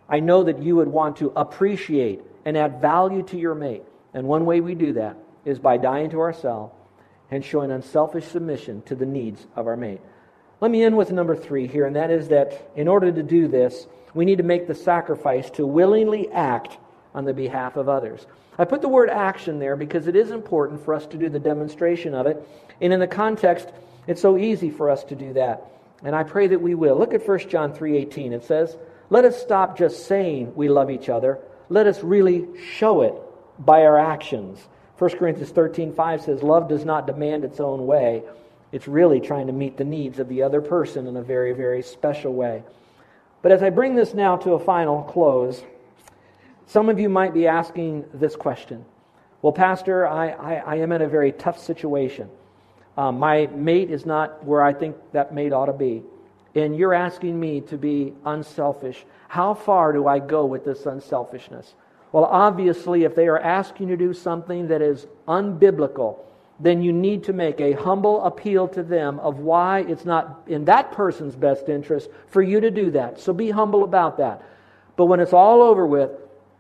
I 0.10 0.20
know 0.20 0.44
that 0.44 0.62
you 0.62 0.76
would 0.76 0.90
want 0.90 1.16
to 1.18 1.32
appreciate 1.38 2.22
and 2.44 2.58
add 2.58 2.82
value 2.82 3.24
to 3.24 3.38
your 3.38 3.56
mate. 3.56 3.84
And 4.14 4.28
one 4.28 4.46
way 4.46 4.60
we 4.60 4.76
do 4.76 4.94
that 4.94 5.16
is 5.46 5.58
by 5.58 5.78
dying 5.78 6.10
to 6.10 6.20
ourselves 6.20 6.75
and 7.32 7.44
showing 7.44 7.72
unselfish 7.72 8.26
submission 8.26 8.82
to 8.84 8.96
the 8.96 9.06
needs 9.06 9.46
of 9.56 9.68
our 9.68 9.78
mate. 9.78 10.02
Let 10.62 10.72
me 10.72 10.84
end 10.84 10.96
with 10.96 11.12
number 11.12 11.36
three 11.36 11.68
here, 11.68 11.86
and 11.86 11.96
that 11.96 12.12
is 12.12 12.30
that 12.30 12.72
in 12.76 12.88
order 12.88 13.12
to 13.12 13.24
do 13.24 13.48
this, 13.48 13.88
we 14.14 14.26
need 14.26 14.38
to 14.38 14.44
make 14.44 14.68
the 14.68 14.76
sacrifice 14.76 15.50
to 15.52 15.68
willingly 15.68 16.32
act 16.32 16.78
on 17.14 17.26
the 17.26 17.34
behalf 17.34 17.76
of 17.76 17.90
others. 17.90 18.26
I 18.58 18.66
put 18.66 18.82
the 18.82 18.88
word 18.88 19.10
action 19.10 19.60
there 19.60 19.76
because 19.76 20.08
it 20.08 20.16
is 20.16 20.32
important 20.32 20.84
for 20.86 20.94
us 20.94 21.06
to 21.08 21.18
do 21.18 21.28
the 21.30 21.40
demonstration 21.40 22.14
of 22.14 22.26
it. 22.26 22.48
And 22.80 22.94
in 22.94 23.00
the 23.00 23.08
context, 23.08 23.68
it's 24.08 24.22
so 24.22 24.38
easy 24.38 24.70
for 24.70 24.90
us 24.90 25.04
to 25.06 25.16
do 25.16 25.34
that. 25.34 25.70
And 26.04 26.16
I 26.16 26.24
pray 26.24 26.48
that 26.48 26.62
we 26.62 26.76
will. 26.76 26.98
Look 26.98 27.14
at 27.14 27.26
1 27.26 27.50
John 27.50 27.74
3:18. 27.74 28.32
It 28.32 28.44
says, 28.44 28.78
"Let 29.10 29.26
us 29.26 29.42
stop 29.42 29.78
just 29.78 30.06
saying 30.06 30.54
we 30.56 30.70
love 30.70 30.90
each 30.90 31.10
other. 31.10 31.40
Let 31.70 31.88
us 31.88 32.04
really 32.04 32.48
show 32.58 33.02
it 33.02 33.14
by 33.60 33.86
our 33.86 33.98
actions." 33.98 34.68
1 34.98 35.18
Corinthians 35.18 35.52
13 35.52 35.94
5 35.94 36.22
says, 36.22 36.44
Love 36.44 36.70
does 36.70 36.86
not 36.86 37.08
demand 37.08 37.44
its 37.44 37.60
own 37.60 37.86
way. 37.86 38.24
It's 38.72 38.88
really 38.88 39.20
trying 39.20 39.48
to 39.48 39.54
meet 39.54 39.78
the 39.78 39.84
needs 39.84 40.20
of 40.20 40.30
the 40.30 40.44
other 40.44 40.62
person 40.62 41.08
in 41.08 41.18
a 41.18 41.22
very, 41.22 41.54
very 41.54 41.82
special 41.82 42.34
way. 42.34 42.64
But 43.42 43.52
as 43.52 43.62
I 43.62 43.70
bring 43.70 43.96
this 43.96 44.14
now 44.14 44.38
to 44.38 44.54
a 44.54 44.60
final 44.60 45.04
close, 45.04 45.64
some 46.68 46.90
of 46.90 47.00
you 47.00 47.10
might 47.10 47.34
be 47.34 47.48
asking 47.48 48.06
this 48.14 48.36
question 48.36 48.86
Well, 49.42 49.54
Pastor, 49.54 50.08
I, 50.08 50.30
I, 50.30 50.54
I 50.56 50.76
am 50.78 50.92
in 50.92 51.02
a 51.02 51.08
very 51.08 51.32
tough 51.32 51.60
situation. 51.60 52.30
Um, 52.98 53.20
my 53.20 53.48
mate 53.48 53.92
is 53.92 54.06
not 54.06 54.44
where 54.46 54.62
I 54.62 54.74
think 54.74 54.96
that 55.12 55.34
mate 55.34 55.52
ought 55.52 55.66
to 55.66 55.74
be. 55.74 56.04
And 56.56 56.78
you're 56.78 56.94
asking 56.94 57.38
me 57.38 57.60
to 57.62 57.78
be 57.78 58.14
unselfish. 58.24 59.06
How 59.28 59.54
far 59.54 59.92
do 59.92 60.08
I 60.08 60.20
go 60.20 60.46
with 60.46 60.64
this 60.64 60.86
unselfishness? 60.86 61.76
Well, 62.16 62.30
obviously, 62.32 63.04
if 63.04 63.14
they 63.14 63.28
are 63.28 63.38
asking 63.38 63.90
you 63.90 63.98
to 63.98 64.06
do 64.06 64.14
something 64.14 64.70
that 64.70 64.82
is 64.82 65.06
unbiblical, 65.28 66.20
then 66.62 66.82
you 66.82 66.94
need 66.94 67.26
to 67.26 67.34
make 67.34 67.60
a 67.60 67.74
humble 67.74 68.24
appeal 68.24 68.70
to 68.70 68.84
them 68.84 69.20
of 69.20 69.40
why 69.40 69.82
it's 69.82 70.06
not 70.06 70.44
in 70.48 70.64
that 70.64 70.94
person's 70.94 71.36
best 71.36 71.68
interest 71.68 72.10
for 72.30 72.42
you 72.42 72.62
to 72.62 72.72
do 72.72 72.90
that. 72.92 73.20
So 73.20 73.34
be 73.34 73.50
humble 73.50 73.84
about 73.84 74.16
that. 74.20 74.42
But 74.96 75.08
when 75.08 75.20
it's 75.20 75.34
all 75.34 75.62
over 75.62 75.86
with, 75.86 76.10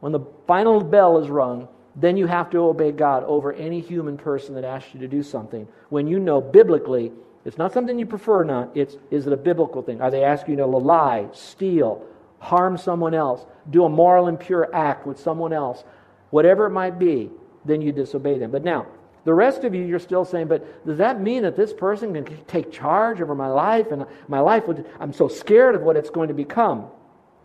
when 0.01 0.11
the 0.11 0.19
final 0.45 0.83
bell 0.83 1.19
is 1.23 1.29
rung, 1.29 1.69
then 1.95 2.17
you 2.17 2.27
have 2.27 2.49
to 2.49 2.57
obey 2.57 2.91
God 2.91 3.23
over 3.23 3.53
any 3.53 3.79
human 3.79 4.17
person 4.17 4.55
that 4.55 4.65
asks 4.65 4.93
you 4.93 4.99
to 4.99 5.07
do 5.07 5.23
something. 5.23 5.69
When 5.87 6.05
you 6.05 6.19
know 6.19 6.41
biblically, 6.41 7.13
it's 7.45 7.57
not 7.57 7.71
something 7.71 7.97
you 7.97 8.05
prefer 8.05 8.43
not, 8.43 8.75
it's 8.75 8.97
is 9.09 9.25
it 9.25 9.31
a 9.31 9.37
biblical 9.37 9.81
thing? 9.81 10.01
Are 10.01 10.11
they 10.11 10.25
asking 10.25 10.55
you 10.55 10.57
to 10.57 10.65
lie, 10.65 11.29
steal, 11.31 12.05
harm 12.45 12.77
someone 12.77 13.15
else, 13.15 13.43
do 13.71 13.85
a 13.85 13.89
moral 13.89 14.27
impure 14.27 14.73
act 14.73 15.07
with 15.07 15.19
someone 15.19 15.51
else, 15.51 15.83
whatever 16.29 16.67
it 16.67 16.69
might 16.69 16.99
be, 16.99 17.31
then 17.65 17.81
you 17.81 17.91
disobey 17.91 18.37
them. 18.37 18.51
But 18.51 18.63
now, 18.63 18.85
the 19.23 19.33
rest 19.33 19.63
of 19.63 19.73
you, 19.73 19.83
you're 19.83 19.97
still 19.97 20.25
saying, 20.25 20.47
but 20.47 20.85
does 20.85 20.99
that 20.99 21.19
mean 21.19 21.41
that 21.41 21.55
this 21.55 21.73
person 21.73 22.13
can 22.13 22.45
take 22.45 22.71
charge 22.71 23.19
over 23.19 23.33
my 23.33 23.47
life 23.47 23.91
and 23.91 24.05
my 24.27 24.39
life 24.39 24.67
would, 24.67 24.85
I'm 24.99 25.11
so 25.11 25.27
scared 25.27 25.73
of 25.73 25.81
what 25.81 25.97
it's 25.97 26.11
going 26.11 26.27
to 26.27 26.35
become? 26.35 26.85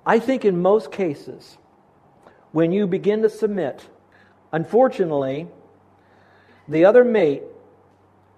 I 0.04 0.18
think 0.18 0.44
in 0.44 0.60
most 0.60 0.92
cases, 0.92 1.56
when 2.52 2.70
you 2.70 2.86
begin 2.86 3.22
to 3.22 3.30
submit, 3.30 3.88
unfortunately, 4.52 5.46
the 6.68 6.84
other 6.84 7.04
mate 7.04 7.42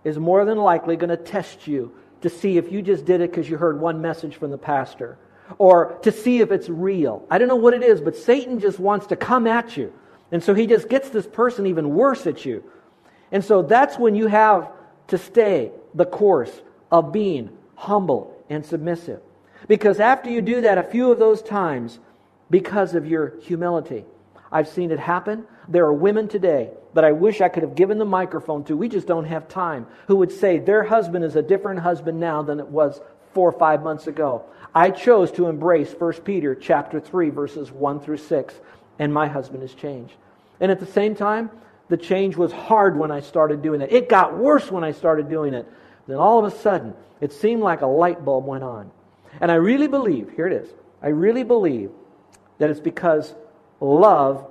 is 0.04 0.16
more 0.16 0.44
than 0.44 0.58
likely 0.58 0.94
going 0.94 1.10
to 1.10 1.16
test 1.16 1.66
you 1.66 1.92
to 2.20 2.30
see 2.30 2.56
if 2.56 2.70
you 2.70 2.82
just 2.82 3.04
did 3.04 3.20
it 3.20 3.32
because 3.32 3.50
you 3.50 3.56
heard 3.56 3.80
one 3.80 4.00
message 4.00 4.36
from 4.36 4.52
the 4.52 4.58
pastor 4.58 5.18
or 5.58 5.98
to 6.02 6.12
see 6.12 6.40
if 6.40 6.50
it's 6.50 6.68
real. 6.68 7.26
I 7.30 7.38
don't 7.38 7.48
know 7.48 7.56
what 7.56 7.74
it 7.74 7.82
is, 7.82 8.00
but 8.00 8.16
Satan 8.16 8.60
just 8.60 8.78
wants 8.78 9.06
to 9.08 9.16
come 9.16 9.46
at 9.46 9.76
you. 9.76 9.92
And 10.30 10.42
so 10.42 10.54
he 10.54 10.66
just 10.66 10.88
gets 10.88 11.10
this 11.10 11.26
person 11.26 11.66
even 11.66 11.94
worse 11.94 12.26
at 12.26 12.44
you. 12.44 12.64
And 13.30 13.44
so 13.44 13.62
that's 13.62 13.98
when 13.98 14.14
you 14.14 14.26
have 14.28 14.70
to 15.08 15.18
stay 15.18 15.72
the 15.94 16.06
course 16.06 16.52
of 16.90 17.12
being 17.12 17.50
humble 17.74 18.34
and 18.48 18.64
submissive. 18.64 19.20
Because 19.68 20.00
after 20.00 20.30
you 20.30 20.40
do 20.40 20.62
that 20.62 20.78
a 20.78 20.82
few 20.82 21.12
of 21.12 21.18
those 21.18 21.42
times, 21.42 21.98
because 22.52 22.94
of 22.94 23.06
your 23.06 23.32
humility. 23.40 24.04
I've 24.52 24.68
seen 24.68 24.90
it 24.90 25.00
happen. 25.00 25.44
There 25.68 25.86
are 25.86 25.92
women 25.92 26.28
today 26.28 26.70
that 26.92 27.02
I 27.02 27.12
wish 27.12 27.40
I 27.40 27.48
could 27.48 27.62
have 27.62 27.74
given 27.74 27.96
the 27.96 28.04
microphone 28.04 28.62
to. 28.64 28.76
We 28.76 28.88
just 28.90 29.06
don't 29.06 29.24
have 29.24 29.48
time. 29.48 29.86
Who 30.06 30.16
would 30.16 30.30
say 30.30 30.58
their 30.58 30.84
husband 30.84 31.24
is 31.24 31.34
a 31.34 31.42
different 31.42 31.80
husband 31.80 32.20
now 32.20 32.42
than 32.42 32.60
it 32.60 32.66
was 32.66 33.00
four 33.32 33.48
or 33.48 33.58
five 33.58 33.82
months 33.82 34.06
ago. 34.06 34.44
I 34.74 34.90
chose 34.90 35.30
to 35.32 35.48
embrace 35.48 35.92
1 35.92 36.12
Peter 36.24 36.54
chapter 36.54 37.00
3 37.00 37.30
verses 37.30 37.70
1 37.70 38.00
through 38.00 38.16
6 38.16 38.54
and 38.98 39.12
my 39.12 39.26
husband 39.26 39.62
has 39.62 39.74
changed. 39.74 40.14
And 40.60 40.70
at 40.70 40.80
the 40.80 40.86
same 40.86 41.14
time, 41.14 41.50
the 41.88 41.96
change 41.96 42.36
was 42.36 42.52
hard 42.52 42.96
when 42.96 43.10
I 43.10 43.20
started 43.20 43.62
doing 43.62 43.80
it. 43.80 43.92
It 43.92 44.08
got 44.08 44.36
worse 44.38 44.70
when 44.70 44.84
I 44.84 44.92
started 44.92 45.28
doing 45.28 45.54
it. 45.54 45.66
Then 46.06 46.16
all 46.16 46.44
of 46.44 46.52
a 46.52 46.56
sudden, 46.56 46.94
it 47.20 47.32
seemed 47.32 47.62
like 47.62 47.82
a 47.82 47.86
light 47.86 48.24
bulb 48.24 48.46
went 48.46 48.64
on. 48.64 48.90
And 49.40 49.50
I 49.50 49.56
really 49.56 49.88
believe, 49.88 50.30
here 50.34 50.46
it 50.46 50.52
is, 50.52 50.68
I 51.02 51.08
really 51.08 51.42
believe 51.42 51.90
that 52.58 52.70
it's 52.70 52.80
because 52.80 53.34
love 53.80 54.46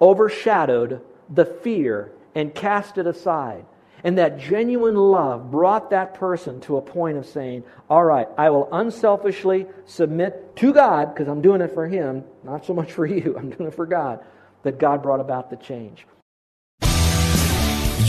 overshadowed 0.00 1.00
the 1.28 1.44
fear 1.44 2.10
and 2.34 2.54
cast 2.54 2.98
it 2.98 3.06
aside. 3.06 3.64
And 4.04 4.18
that 4.18 4.38
genuine 4.38 4.96
love 4.96 5.50
brought 5.50 5.90
that 5.90 6.14
person 6.14 6.60
to 6.62 6.76
a 6.76 6.82
point 6.82 7.18
of 7.18 7.26
saying, 7.26 7.64
All 7.88 8.04
right, 8.04 8.28
I 8.38 8.50
will 8.50 8.68
unselfishly 8.72 9.66
submit 9.86 10.56
to 10.56 10.72
God, 10.72 11.14
because 11.14 11.28
I'm 11.28 11.42
doing 11.42 11.60
it 11.60 11.74
for 11.74 11.86
Him, 11.86 12.24
not 12.44 12.64
so 12.64 12.74
much 12.74 12.92
for 12.92 13.06
you, 13.14 13.36
I'm 13.36 13.50
doing 13.50 13.68
it 13.68 13.74
for 13.74 13.86
God, 13.86 14.24
that 14.62 14.78
God 14.78 15.02
brought 15.02 15.20
about 15.20 15.50
the 15.50 15.56
change. 15.56 16.06